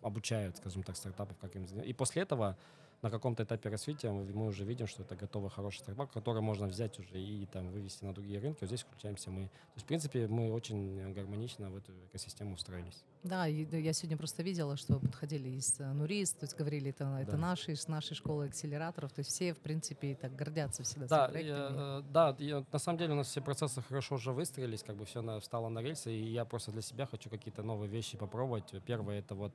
обучают, 0.02 0.56
скажем 0.56 0.82
так, 0.82 0.96
стартапов, 0.96 1.38
как 1.38 1.54
им 1.54 1.66
заниматься. 1.66 1.88
И 1.88 1.92
после 1.92 2.22
этого 2.22 2.56
на 3.02 3.10
каком-то 3.10 3.44
этапе 3.44 3.68
развития 3.68 4.10
мы, 4.10 4.24
мы 4.24 4.46
уже 4.46 4.64
видим, 4.64 4.86
что 4.86 5.02
это 5.02 5.14
готовый 5.14 5.50
хороший 5.50 5.78
стартап, 5.78 6.10
который 6.10 6.42
можно 6.42 6.66
взять 6.66 6.98
уже 6.98 7.20
и 7.20 7.46
там 7.46 7.70
вывести 7.70 8.04
на 8.04 8.12
другие 8.12 8.40
рынки. 8.40 8.58
Вот 8.60 8.68
здесь 8.68 8.82
включаемся 8.82 9.30
мы. 9.30 9.44
То 9.44 9.72
есть, 9.74 9.84
в 9.84 9.88
принципе, 9.88 10.26
мы 10.26 10.52
очень 10.52 11.12
гармонично 11.12 11.70
в 11.70 11.76
эту 11.76 11.92
экосистему 12.06 12.54
устроились. 12.54 13.04
Да, 13.22 13.46
я 13.46 13.92
сегодня 13.92 14.16
просто 14.16 14.42
видела, 14.42 14.76
что 14.76 14.98
подходили 14.98 15.48
из 15.48 15.78
э, 15.80 15.92
Нурис, 15.92 16.32
то 16.32 16.44
есть 16.44 16.56
говорили, 16.56 16.90
это, 16.90 17.04
да. 17.04 17.20
это 17.20 17.36
наши, 17.36 17.72
из 17.72 17.88
нашей 17.88 18.14
школы 18.14 18.46
акселераторов, 18.46 19.12
то 19.12 19.20
есть 19.20 19.30
все, 19.30 19.54
в 19.54 19.58
принципе, 19.58 20.14
так 20.14 20.34
гордятся 20.34 20.82
всегда 20.82 21.28
да. 21.28 21.38
Я, 21.38 22.02
да, 22.10 22.36
я, 22.38 22.64
на 22.72 22.78
самом 22.78 22.98
деле 22.98 23.12
у 23.12 23.16
нас 23.16 23.28
все 23.28 23.40
процессы 23.40 23.82
хорошо 23.82 24.16
уже 24.16 24.32
выстроились, 24.32 24.82
как 24.82 24.96
бы 24.96 25.04
все 25.04 25.20
на, 25.20 25.40
встало 25.40 25.68
на 25.68 25.80
рельсы, 25.80 26.12
и 26.12 26.32
я 26.32 26.44
просто 26.44 26.72
для 26.72 26.82
себя 26.82 27.06
хочу 27.06 27.30
какие-то 27.30 27.62
новые 27.62 27.90
вещи 27.90 28.16
попробовать. 28.16 28.72
Первое, 28.86 29.18
это 29.18 29.34
вот 29.34 29.52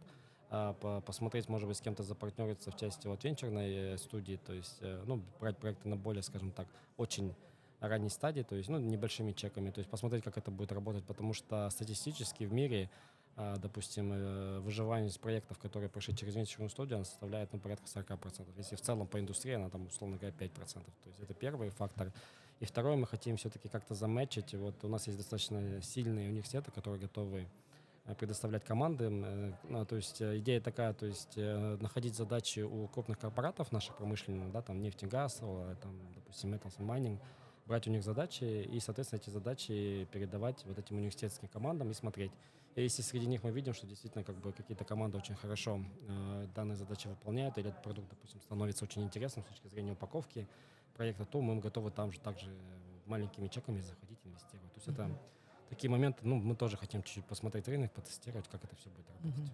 посмотреть, 1.05 1.49
может 1.49 1.67
быть, 1.67 1.77
с 1.77 1.81
кем-то 1.81 2.03
запартнериться 2.03 2.69
в 2.69 2.77
части 2.77 3.07
вот 3.07 3.23
венчурной 3.23 3.93
э, 3.93 3.97
студии, 3.97 4.39
то 4.45 4.53
есть, 4.53 4.77
э, 4.81 5.03
ну, 5.07 5.23
брать 5.39 5.57
проекты 5.57 5.89
на 5.89 5.97
более, 5.97 6.21
скажем 6.21 6.51
так, 6.51 6.67
очень 6.97 7.33
ранней 7.79 8.09
стадии, 8.09 8.43
то 8.43 8.55
есть, 8.55 8.69
ну, 8.69 8.77
небольшими 8.77 9.31
чеками, 9.31 9.71
то 9.71 9.79
есть 9.79 9.89
посмотреть, 9.89 10.23
как 10.23 10.37
это 10.37 10.51
будет 10.51 10.71
работать, 10.71 11.03
потому 11.05 11.33
что 11.33 11.69
статистически 11.71 12.43
в 12.43 12.53
мире, 12.53 12.91
а, 13.35 13.57
допустим, 13.57 14.11
э, 14.13 14.59
выживание 14.59 15.09
из 15.09 15.17
проектов, 15.17 15.57
которые 15.57 15.89
прошли 15.89 16.15
через 16.15 16.35
венчурную 16.35 16.69
студию, 16.69 16.97
она 16.97 17.05
составляет, 17.05 17.51
ну, 17.51 17.59
порядка 17.59 17.87
40%. 17.87 18.55
Если 18.55 18.75
в 18.75 18.81
целом 18.81 19.07
по 19.07 19.19
индустрии 19.19 19.55
она 19.55 19.69
там, 19.69 19.87
условно 19.87 20.17
говоря, 20.17 20.35
5%. 20.37 20.85
То 20.85 21.09
есть 21.09 21.19
это 21.19 21.33
первый 21.33 21.69
фактор. 21.71 22.13
И 22.59 22.65
второй, 22.65 22.95
мы 22.95 23.07
хотим 23.07 23.37
все-таки 23.37 23.69
как-то 23.69 23.95
заметчить. 23.95 24.53
Вот 24.53 24.75
у 24.83 24.87
нас 24.87 25.07
есть 25.07 25.17
достаточно 25.17 25.81
сильные 25.81 26.29
университеты, 26.29 26.71
которые 26.71 27.01
готовы 27.01 27.47
предоставлять 28.17 28.63
команды. 28.65 29.09
Э, 29.09 29.53
ну, 29.63 29.85
то 29.85 29.95
есть 29.95 30.21
э, 30.21 30.37
идея 30.39 30.61
такая, 30.61 30.93
то 30.93 31.05
есть 31.05 31.37
находить 31.37 32.15
задачи 32.15 32.59
у 32.59 32.87
крупных 32.87 33.19
корпоратов 33.19 33.71
наших 33.71 33.95
промышленных, 33.97 34.51
да, 34.51 34.61
там 34.61 34.81
нефть 34.81 35.03
и 35.03 35.07
газ, 35.07 35.35
там, 35.81 36.13
допустим, 36.15 36.53
metals 36.53 36.77
mining, 36.79 37.19
брать 37.65 37.87
у 37.87 37.91
них 37.91 38.03
задачи 38.03 38.43
и, 38.43 38.79
соответственно, 38.79 39.19
эти 39.19 39.29
задачи 39.29 40.07
передавать 40.11 40.63
вот 40.65 40.77
этим 40.77 40.97
университетским 40.97 41.47
командам 41.47 41.91
и 41.91 41.93
смотреть. 41.93 42.31
И 42.75 42.81
если 42.81 43.03
среди 43.03 43.27
них 43.27 43.43
мы 43.43 43.51
видим, 43.51 43.73
что 43.73 43.85
действительно 43.85 44.23
как 44.23 44.35
бы 44.35 44.51
какие-то 44.51 44.83
команды 44.83 45.17
очень 45.17 45.35
хорошо 45.35 45.79
э, 46.07 46.47
данные 46.55 46.75
задачи 46.75 47.07
выполняют, 47.07 47.57
или 47.57 47.69
этот 47.69 47.83
продукт, 47.83 48.09
допустим, 48.09 48.41
становится 48.41 48.85
очень 48.85 49.03
интересным 49.03 49.45
с 49.45 49.47
точки 49.47 49.67
зрения 49.67 49.91
упаковки 49.91 50.47
проекта, 50.95 51.25
то 51.25 51.41
мы 51.41 51.59
готовы 51.59 51.91
там 51.91 52.11
же 52.11 52.19
также 52.19 52.49
маленькими 53.05 53.47
чеками 53.47 53.79
заходить, 53.81 54.17
инвестировать. 54.25 54.73
То 54.73 54.79
есть 54.79 54.87
mm-hmm. 54.87 55.11
это 55.11 55.19
такие 55.73 55.89
моменты, 55.89 56.19
ну, 56.23 56.36
мы 56.36 56.55
тоже 56.55 56.77
хотим 56.77 57.01
чуть-чуть 57.03 57.25
посмотреть 57.25 57.67
рынок, 57.67 57.91
потестировать, 57.91 58.47
как 58.47 58.63
это 58.63 58.75
все 58.75 58.89
будет 58.89 59.09
работать. 59.09 59.51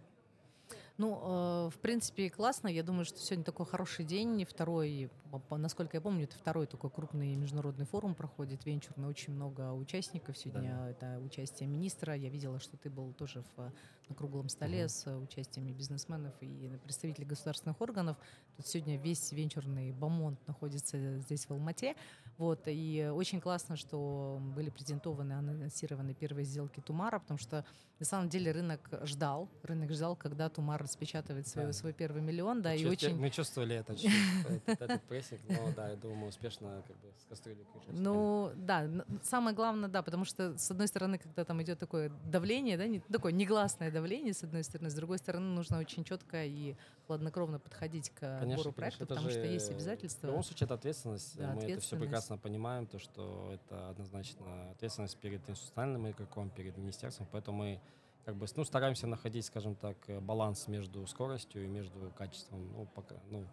Ну, 0.99 1.17
э, 1.21 1.69
в 1.69 1.79
принципе, 1.79 2.29
классно. 2.29 2.67
Я 2.67 2.83
думаю, 2.83 3.05
что 3.05 3.19
сегодня 3.19 3.45
такой 3.45 3.65
хороший 3.65 4.03
день. 4.03 4.43
Второй, 4.43 5.09
насколько 5.49 5.95
я 5.95 6.01
помню, 6.01 6.25
это 6.25 6.35
второй 6.35 6.67
такой 6.67 6.89
крупный 6.89 7.35
международный 7.35 7.85
форум 7.85 8.15
проходит, 8.15 8.65
венчурный. 8.65 9.07
Очень 9.07 9.33
много 9.33 9.71
участников. 9.71 10.37
Сегодня 10.37 10.75
да. 10.75 10.89
это 10.89 11.19
участие 11.23 11.69
министра. 11.69 12.13
Я 12.15 12.27
видела, 12.27 12.59
что 12.59 12.75
ты 12.75 12.89
был 12.89 13.13
тоже 13.13 13.45
в, 13.55 13.71
на 14.09 14.15
круглом 14.15 14.49
столе 14.49 14.81
угу. 14.81 14.89
с 14.89 15.17
участием 15.19 15.71
бизнесменов 15.73 16.33
и 16.41 16.69
представителей 16.83 17.25
государственных 17.25 17.79
органов. 17.79 18.17
Тут 18.57 18.67
сегодня 18.67 18.97
весь 18.97 19.31
венчурный 19.31 19.93
бомонд 19.93 20.45
находится 20.47 21.17
здесь, 21.19 21.45
в 21.45 21.51
Алмате. 21.51 21.95
Вот, 22.39 22.61
и 22.67 23.11
очень 23.13 23.41
классно, 23.41 23.75
что 23.75 24.39
были 24.55 24.69
презентованы, 24.69 25.33
анонсированы 25.33 26.13
первые 26.13 26.45
сделки 26.45 26.79
Тумара, 26.79 27.19
потому 27.19 27.37
что 27.37 27.65
на 27.99 28.05
самом 28.05 28.29
деле 28.29 28.51
рынок 28.51 28.79
ждал, 29.03 29.49
рынок 29.61 29.91
ждал, 29.91 30.15
когда 30.15 30.49
Тумар 30.49 30.81
распечатывает 30.81 31.47
свой, 31.47 31.65
да. 31.65 31.73
свой 31.73 31.93
первый 31.93 32.21
миллион, 32.21 32.61
да, 32.61 32.69
мы 32.69 32.77
и 32.77 32.85
очень... 32.85 33.15
Мы 33.17 33.29
чувствовали 33.29 33.75
это, 33.75 33.93
этот 34.65 35.03
прессинг, 35.03 35.41
но 35.49 35.73
да, 35.75 35.89
я 35.89 35.95
думаю, 35.97 36.19
мы 36.19 36.27
успешно 36.27 36.81
как 36.87 36.97
бы 36.97 37.11
с 37.17 37.25
кастрюлей 37.25 37.65
Ну, 37.89 38.51
да, 38.55 38.87
самое 39.21 39.55
главное, 39.55 39.89
да, 39.89 40.01
потому 40.01 40.23
что, 40.23 40.57
с 40.57 40.71
одной 40.71 40.87
стороны, 40.87 41.17
когда 41.17 41.43
там 41.43 41.61
идет 41.61 41.77
такое 41.77 42.09
давление, 42.25 42.77
да, 42.77 42.87
не, 42.87 43.01
такое 43.01 43.33
негласное 43.33 43.91
давление, 43.91 44.33
с 44.33 44.43
одной 44.43 44.63
стороны, 44.63 44.89
с 44.89 44.93
другой 44.93 45.17
стороны, 45.17 45.47
нужно 45.47 45.79
очень 45.79 46.05
четко 46.05 46.45
и 46.45 46.75
хладнокровно 47.05 47.59
подходить 47.59 48.11
к 48.11 48.39
конечно, 48.39 48.71
проекта, 48.71 49.05
потому 49.05 49.29
что 49.29 49.43
есть 49.43 49.69
обязательства. 49.71 50.27
В 50.27 50.29
любом 50.29 50.43
случае, 50.43 50.65
это 50.65 50.75
ответственность, 50.75 51.35
да, 51.35 51.47
мы 51.47 51.49
ответственность. 51.49 51.87
это 51.87 51.97
все 51.97 51.97
прекрасно 51.97 52.37
понимаем, 52.37 52.87
то, 52.87 52.97
что 52.97 53.51
это 53.51 53.89
однозначно 53.89 54.71
ответственность 54.71 55.17
перед 55.17 55.47
институциональным 55.49 56.09
игроком, 56.09 56.49
перед 56.49 56.77
министерством, 56.77 57.27
поэтому 57.31 57.57
мы 57.57 57.81
как 58.25 58.35
бы, 58.35 58.45
ну, 58.55 58.63
стараемся 58.63 59.07
находить, 59.07 59.45
скажем 59.45 59.75
так, 59.75 59.97
э, 60.07 60.19
баланс 60.19 60.67
между 60.67 61.05
скоростью 61.07 61.63
и 61.63 61.67
между 61.67 62.11
качеством. 62.17 62.71
Ну, 62.73 62.85
пока, 62.93 63.15
ну, 63.29 63.45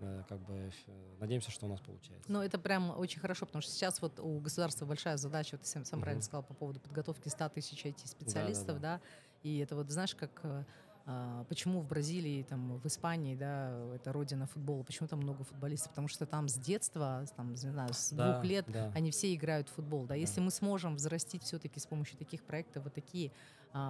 э, 0.00 0.22
как 0.28 0.40
бы 0.40 0.54
э, 0.86 1.16
надеемся, 1.20 1.50
что 1.50 1.66
у 1.66 1.68
нас 1.68 1.80
получается. 1.80 2.30
Ну, 2.30 2.42
это 2.42 2.58
прям 2.58 2.96
очень 2.98 3.20
хорошо, 3.20 3.46
потому 3.46 3.62
что 3.62 3.72
сейчас 3.72 4.00
вот 4.02 4.18
у 4.20 4.40
государства 4.40 4.86
большая 4.86 5.16
задача, 5.16 5.56
вот 5.56 5.62
ты 5.62 5.68
сам, 5.68 5.84
сам 5.84 6.00
правильно 6.00 6.22
сказал 6.22 6.42
по 6.42 6.54
поводу 6.54 6.80
подготовки 6.80 7.28
100 7.28 7.48
тысяч 7.50 7.84
IT-специалистов, 7.84 8.80
да, 8.80 8.96
да, 8.96 8.96
да. 8.96 8.98
да, 8.98 9.00
и 9.42 9.58
это 9.58 9.76
вот, 9.76 9.90
знаешь, 9.90 10.14
как 10.14 10.66
а, 11.10 11.44
почему 11.48 11.80
в 11.80 11.86
Бразилии, 11.86 12.42
там, 12.42 12.76
в 12.76 12.86
Испании, 12.86 13.34
да, 13.34 13.72
это 13.94 14.12
родина 14.12 14.46
футбола, 14.46 14.82
почему 14.82 15.08
там 15.08 15.20
много 15.20 15.42
футболистов? 15.42 15.88
Потому 15.88 16.06
что 16.06 16.26
там 16.26 16.48
с 16.48 16.54
детства, 16.54 17.24
там, 17.34 17.52
не 17.52 17.56
знаю, 17.56 17.94
с 17.94 18.12
да, 18.12 18.32
двух 18.32 18.44
лет 18.44 18.66
да. 18.68 18.92
они 18.94 19.10
все 19.10 19.34
играют 19.34 19.70
в 19.70 19.72
футбол, 19.72 20.04
да. 20.04 20.14
Если 20.14 20.36
да. 20.36 20.42
мы 20.42 20.50
сможем 20.50 20.96
взрастить 20.96 21.44
все-таки 21.44 21.80
с 21.80 21.86
помощью 21.86 22.18
таких 22.18 22.44
проектов 22.44 22.84
вот 22.84 22.92
такие 22.92 23.32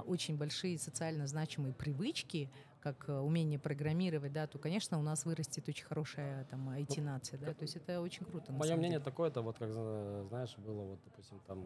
очень 0.06 0.36
большие 0.36 0.78
социально 0.78 1.26
значимые 1.26 1.72
привычки, 1.72 2.50
как 2.80 3.08
э, 3.08 3.18
умение 3.18 3.58
программировать, 3.58 4.32
да, 4.32 4.46
то, 4.46 4.58
конечно, 4.58 4.98
у 4.98 5.02
нас 5.02 5.24
вырастет 5.24 5.68
очень 5.68 5.84
хорошая 5.84 6.44
там 6.44 6.68
IT-нация, 6.70 7.38
ну, 7.38 7.46
да, 7.46 7.54
то 7.54 7.62
есть 7.62 7.76
это 7.76 8.00
очень 8.00 8.24
круто. 8.24 8.52
Мое 8.52 8.76
мнение 8.76 8.98
деле. 8.98 9.04
такое, 9.04 9.30
это 9.30 9.42
вот 9.42 9.58
как, 9.58 9.72
знаешь, 9.72 10.56
было 10.58 10.82
вот, 10.82 11.00
допустим, 11.04 11.40
там 11.46 11.64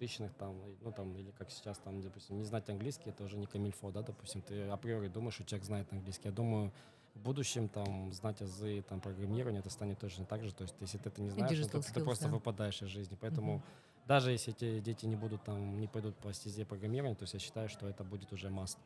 2000-х, 0.00 0.32
там, 0.38 0.60
ну, 0.82 0.92
там, 0.92 1.16
или 1.16 1.30
как 1.30 1.50
сейчас, 1.50 1.78
там, 1.78 2.00
допустим, 2.00 2.36
не 2.36 2.44
знать 2.44 2.68
английский, 2.68 3.10
это 3.10 3.24
уже 3.24 3.36
не 3.36 3.46
камильфо, 3.46 3.90
да, 3.90 4.02
допустим, 4.02 4.42
ты 4.42 4.68
априори 4.68 5.08
думаешь, 5.08 5.34
что 5.34 5.44
человек 5.44 5.66
знает 5.66 5.92
английский. 5.92 6.28
Я 6.28 6.34
думаю, 6.34 6.72
в 7.14 7.20
будущем 7.20 7.68
там 7.68 8.12
знать 8.12 8.40
азы 8.40 8.84
там 8.88 9.00
программирования 9.00 9.58
это 9.58 9.70
станет 9.70 9.98
точно 9.98 10.24
так 10.24 10.44
же. 10.44 10.54
То 10.54 10.62
есть 10.62 10.74
если 10.80 10.98
ты 10.98 11.08
это 11.08 11.20
не 11.20 11.30
знаешь, 11.30 11.58
ну, 11.58 11.68
то, 11.68 11.78
skills, 11.78 11.92
ты 11.92 12.00
просто 12.04 12.26
да. 12.26 12.30
выпадаешь 12.30 12.82
из 12.82 12.88
жизни. 12.88 13.16
Поэтому 13.20 13.56
uh-huh. 13.56 13.62
Даже 14.06 14.32
если 14.32 14.52
эти 14.52 14.80
дети 14.80 15.06
не 15.06 15.16
будут 15.16 15.44
там 15.44 15.80
не 15.80 15.86
пойдут 15.86 16.16
по 16.16 16.32
стезе 16.32 16.64
программирования, 16.64 17.16
то 17.16 17.24
есть 17.24 17.34
я 17.34 17.40
считаю, 17.40 17.68
что 17.68 17.88
это 17.88 18.04
будет 18.04 18.32
уже 18.32 18.48
must 18.48 18.78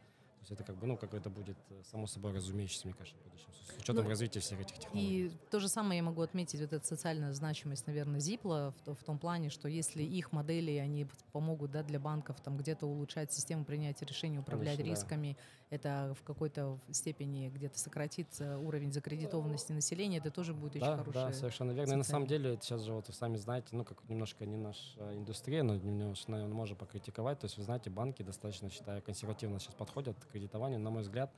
есть 0.45 0.53
это 0.53 0.65
как 0.65 0.77
бы, 0.77 0.87
ну, 0.87 0.97
как 0.97 1.15
это 1.15 1.31
будет 1.31 1.57
э, 1.71 1.83
само 1.91 2.07
собой 2.07 2.33
разумеющееся, 2.33 2.87
мне 2.87 2.95
кажется, 2.95 3.19
в 3.19 3.25
будущем, 3.25 3.49
с 3.53 3.79
учетом 3.79 4.05
ну, 4.05 4.11
развития 4.11 4.41
всех 4.41 4.61
этих 4.61 4.79
технологий. 4.79 5.27
И 5.27 5.33
то 5.51 5.61
же 5.61 5.69
самое 5.69 5.99
я 5.99 6.03
могу 6.03 6.23
отметить, 6.23 6.61
вот 6.61 6.73
эта 6.73 6.87
социальная 6.87 7.33
значимость, 7.33 7.87
наверное, 7.87 8.21
Зипла 8.21 8.75
в, 8.85 8.95
в 8.95 9.03
том 9.05 9.19
плане, 9.19 9.51
что 9.51 9.69
если 9.69 10.03
их 10.03 10.33
модели, 10.33 10.73
они 10.73 11.07
помогут, 11.33 11.71
да, 11.71 11.83
для 11.83 11.99
банков 11.99 12.41
там 12.41 12.57
где-то 12.57 12.87
улучшать 12.87 13.33
систему 13.33 13.65
принятия 13.65 14.05
решений, 14.05 14.39
управлять 14.39 14.77
Конечно, 14.77 15.03
рисками, 15.03 15.37
да. 15.71 15.77
это 15.77 16.15
в 16.19 16.23
какой-то 16.23 16.79
степени 16.91 17.49
где-то 17.49 17.79
сократится 17.79 18.59
уровень 18.59 18.93
закредитованности 18.93 19.73
населения, 19.73 20.19
это 20.19 20.31
тоже 20.31 20.55
будет 20.55 20.81
да, 20.81 20.93
очень 20.93 20.99
хорошее. 20.99 21.27
Да, 21.27 21.33
совершенно 21.33 21.73
верно. 21.73 21.93
И 21.93 21.97
на 21.97 22.05
самом 22.05 22.27
деле, 22.27 22.59
сейчас 22.61 22.83
же 22.83 22.93
вот 22.93 23.09
вы 23.09 23.15
сами 23.15 23.37
знаете, 23.37 23.69
ну, 23.73 23.85
как 23.85 24.09
немножко 24.09 24.47
не 24.47 24.57
наша 24.57 25.15
индустрия, 25.15 25.63
но 25.63 25.77
немножко, 25.77 26.31
наверное, 26.31 26.55
можно 26.55 26.77
покритиковать. 26.77 27.39
То 27.39 27.47
есть, 27.47 27.57
вы 27.57 27.65
знаете, 27.65 27.91
банки 27.91 28.23
достаточно, 28.23 28.71
считаю, 28.71 29.03
консервативно 29.03 29.59
сейчас 29.59 29.75
подходят 29.75 30.17
к 30.19 30.34
кредитованию, 30.35 30.81
на 30.81 30.91
мой 30.91 31.03
взгляд. 31.03 31.31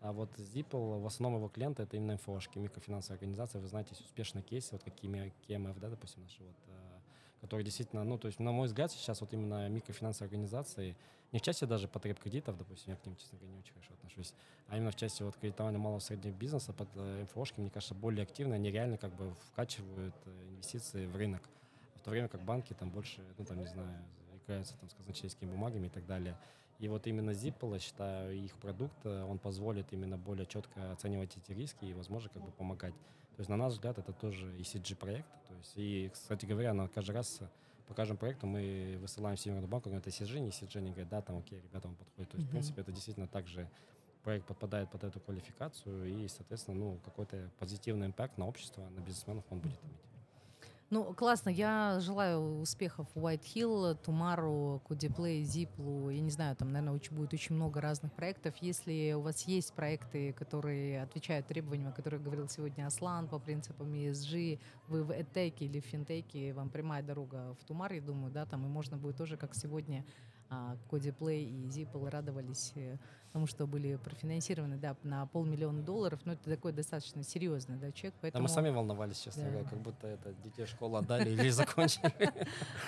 А 0.00 0.12
вот 0.12 0.30
Zipple, 0.36 1.00
в 1.00 1.06
основном 1.06 1.40
его 1.40 1.48
клиенты 1.48 1.84
это 1.84 1.96
именно 1.96 2.14
МФОшки, 2.14 2.58
микрофинансовые 2.58 3.16
организации. 3.16 3.58
Вы 3.58 3.68
знаете, 3.68 3.90
есть 3.92 4.04
успешные 4.04 4.42
кейсы, 4.42 4.72
вот 4.72 4.82
какими 4.82 5.32
КМФ, 5.46 5.78
да, 5.78 5.88
допустим, 5.88 6.22
наши 6.22 6.42
вот, 6.42 6.56
э, 6.66 7.00
которые 7.40 7.64
действительно, 7.64 8.04
ну, 8.04 8.18
то 8.18 8.26
есть, 8.26 8.40
на 8.40 8.52
мой 8.52 8.66
взгляд, 8.66 8.90
сейчас 8.92 9.20
вот 9.20 9.32
именно 9.32 9.68
микрофинансовые 9.68 10.26
организации, 10.26 10.96
не 11.30 11.38
в 11.38 11.42
части 11.42 11.64
даже 11.64 11.88
потреб 11.88 12.18
кредитов, 12.18 12.58
допустим, 12.58 12.92
я 12.92 12.96
к 12.96 13.06
ним, 13.06 13.16
честно 13.16 13.38
говоря, 13.38 13.54
не 13.54 13.60
очень 13.60 13.72
хорошо 13.72 13.94
отношусь, 13.94 14.34
а 14.68 14.76
именно 14.76 14.90
в 14.90 14.96
части 14.96 15.22
вот 15.22 15.36
кредитования 15.36 15.78
малого 15.78 15.98
и 15.98 16.02
среднего 16.02 16.34
бизнеса 16.34 16.72
под 16.72 16.88
э, 16.96 17.22
МФОшки, 17.22 17.60
мне 17.60 17.70
кажется, 17.70 17.94
более 17.94 18.24
активно, 18.24 18.56
они 18.56 18.70
реально 18.70 18.98
как 18.98 19.14
бы 19.14 19.32
вкачивают 19.52 20.14
э, 20.26 20.48
инвестиции 20.50 21.06
в 21.06 21.16
рынок. 21.16 21.42
В 21.94 22.00
то 22.00 22.10
время 22.10 22.26
как 22.26 22.42
банки 22.42 22.74
там 22.74 22.90
больше, 22.90 23.22
ну, 23.38 23.44
там, 23.44 23.60
не 23.60 23.66
знаю, 23.66 23.88
играются 24.44 24.76
там 24.78 24.90
с 24.90 24.94
казначейскими 24.94 25.48
бумагами 25.48 25.86
и 25.86 25.90
так 25.90 26.06
далее. 26.06 26.36
И 26.82 26.88
вот 26.88 27.06
именно 27.06 27.30
Zipple, 27.30 27.78
считаю, 27.78 28.34
их 28.34 28.56
продукт, 28.56 28.96
э, 29.04 29.22
он 29.22 29.38
позволит 29.38 29.92
именно 29.92 30.18
более 30.18 30.46
четко 30.46 30.90
оценивать 30.90 31.36
эти 31.36 31.52
риски 31.52 31.84
и, 31.84 31.94
возможно, 31.94 32.28
как 32.28 32.42
бы 32.42 32.50
помогать. 32.50 32.92
То 33.36 33.40
есть, 33.40 33.48
на 33.48 33.56
наш 33.56 33.74
взгляд, 33.74 33.98
это 33.98 34.12
тоже 34.12 34.48
ECG-проект. 34.58 35.28
То 35.46 35.54
есть, 35.54 35.72
и, 35.76 36.10
кстати 36.12 36.44
говоря, 36.44 36.74
на 36.74 36.88
каждый 36.88 37.12
раз 37.12 37.38
по 37.86 37.94
каждому 37.94 38.18
проекту 38.18 38.48
мы 38.48 38.98
высылаем 39.00 39.36
Северную 39.36 39.68
банку, 39.68 39.90
говорят, 39.90 40.08
это 40.08 40.10
ECG, 40.10 40.40
не 40.40 40.48
ECG, 40.48 40.78
они 40.78 40.90
говорят, 40.90 41.08
да, 41.08 41.22
там, 41.22 41.38
окей, 41.38 41.60
ребята, 41.60 41.86
он 41.86 41.94
подходит. 41.94 42.30
То 42.32 42.36
есть, 42.36 42.46
mm-hmm. 42.46 42.48
в 42.48 42.50
принципе, 42.50 42.80
это 42.80 42.90
действительно 42.90 43.28
также 43.28 43.68
проект 44.24 44.46
подпадает 44.46 44.90
под 44.90 45.04
эту 45.04 45.20
квалификацию, 45.20 46.08
и, 46.08 46.26
соответственно, 46.26 46.78
ну, 46.78 46.98
какой-то 47.04 47.48
позитивный 47.60 48.08
импакт 48.08 48.38
на 48.38 48.48
общество, 48.48 48.82
на 48.88 48.98
бизнесменов 48.98 49.44
он 49.50 49.60
будет 49.60 49.78
иметь. 49.84 50.11
Ну, 50.92 51.14
классно. 51.14 51.48
Я 51.48 52.00
желаю 52.00 52.60
успехов 52.60 53.06
White 53.14 53.44
Hill, 53.54 53.94
Тумару, 53.94 54.82
Кудиплей, 54.84 55.42
Зиплу. 55.42 56.10
Я 56.10 56.20
не 56.20 56.28
знаю, 56.28 56.54
там, 56.54 56.70
наверное, 56.70 57.00
будет 57.10 57.32
очень 57.32 57.56
много 57.56 57.80
разных 57.80 58.12
проектов. 58.12 58.54
Если 58.60 59.14
у 59.16 59.22
вас 59.22 59.48
есть 59.48 59.72
проекты, 59.72 60.34
которые 60.34 61.00
отвечают 61.00 61.46
требованиям, 61.46 61.88
о 61.88 61.92
которых 61.92 62.22
говорил 62.22 62.46
сегодня 62.46 62.86
Аслан, 62.86 63.26
по 63.26 63.38
принципам 63.38 63.90
ESG, 63.94 64.60
вы 64.88 65.02
в 65.02 65.12
EdTech 65.12 65.54
или 65.60 65.80
в 65.80 65.86
финтеке, 65.86 66.52
вам 66.52 66.68
прямая 66.68 67.02
дорога 67.02 67.56
в 67.58 67.64
Тумар, 67.64 67.94
я 67.94 68.02
думаю, 68.02 68.30
да, 68.30 68.44
там 68.44 68.66
и 68.66 68.68
можно 68.68 68.98
будет 68.98 69.16
тоже, 69.16 69.38
как 69.38 69.54
сегодня, 69.54 70.04
а, 70.52 70.76
Кодиплей 70.90 71.44
и 71.44 71.66
Zipple 71.68 72.10
радовались 72.10 72.72
э, 72.74 72.98
тому, 73.32 73.46
что 73.46 73.66
были 73.66 73.96
профинансированы 73.96 74.76
да, 74.76 74.94
на 75.02 75.24
полмиллиона 75.26 75.80
долларов. 75.80 76.20
Но 76.26 76.34
это 76.34 76.50
такой 76.50 76.72
достаточно 76.72 77.22
серьезный 77.22 77.78
да, 77.78 77.90
чек. 77.90 78.12
Поэтому... 78.20 78.46
Да, 78.46 78.50
мы 78.50 78.54
сами 78.54 78.68
волновались, 78.68 79.20
честно 79.20 79.44
да. 79.44 79.50
говоря, 79.50 79.68
как 79.68 79.78
будто 79.80 80.06
это 80.06 80.34
детей 80.44 80.66
школу 80.66 80.96
отдали 80.96 81.30
или 81.30 81.48
закончили. 81.48 82.12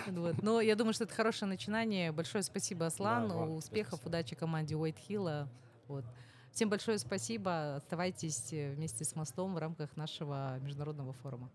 Но 0.43 0.61
я 0.61 0.77
думаю, 0.77 0.93
что 0.93 1.05
это 1.05 1.15
хорошее 1.15 1.49
начинание. 1.49 2.13
Большое 2.13 2.45
спасибо, 2.45 2.87
Аслан. 2.87 3.31
Успехов, 3.33 4.05
удачи 4.05 4.37
команде 4.37 4.77
Уайт 4.77 4.99
Хилла. 4.99 5.49
Вот. 5.89 6.05
Всем 6.53 6.69
большое 6.69 6.99
спасибо. 6.99 7.77
Оставайтесь 7.77 8.53
э, 8.53 8.75
вместе 8.75 9.05
с 9.05 9.17
мостом 9.17 9.55
в 9.55 9.59
рамках 9.59 9.97
нашего 9.97 10.59
международного 10.61 11.15
форума. 11.15 11.51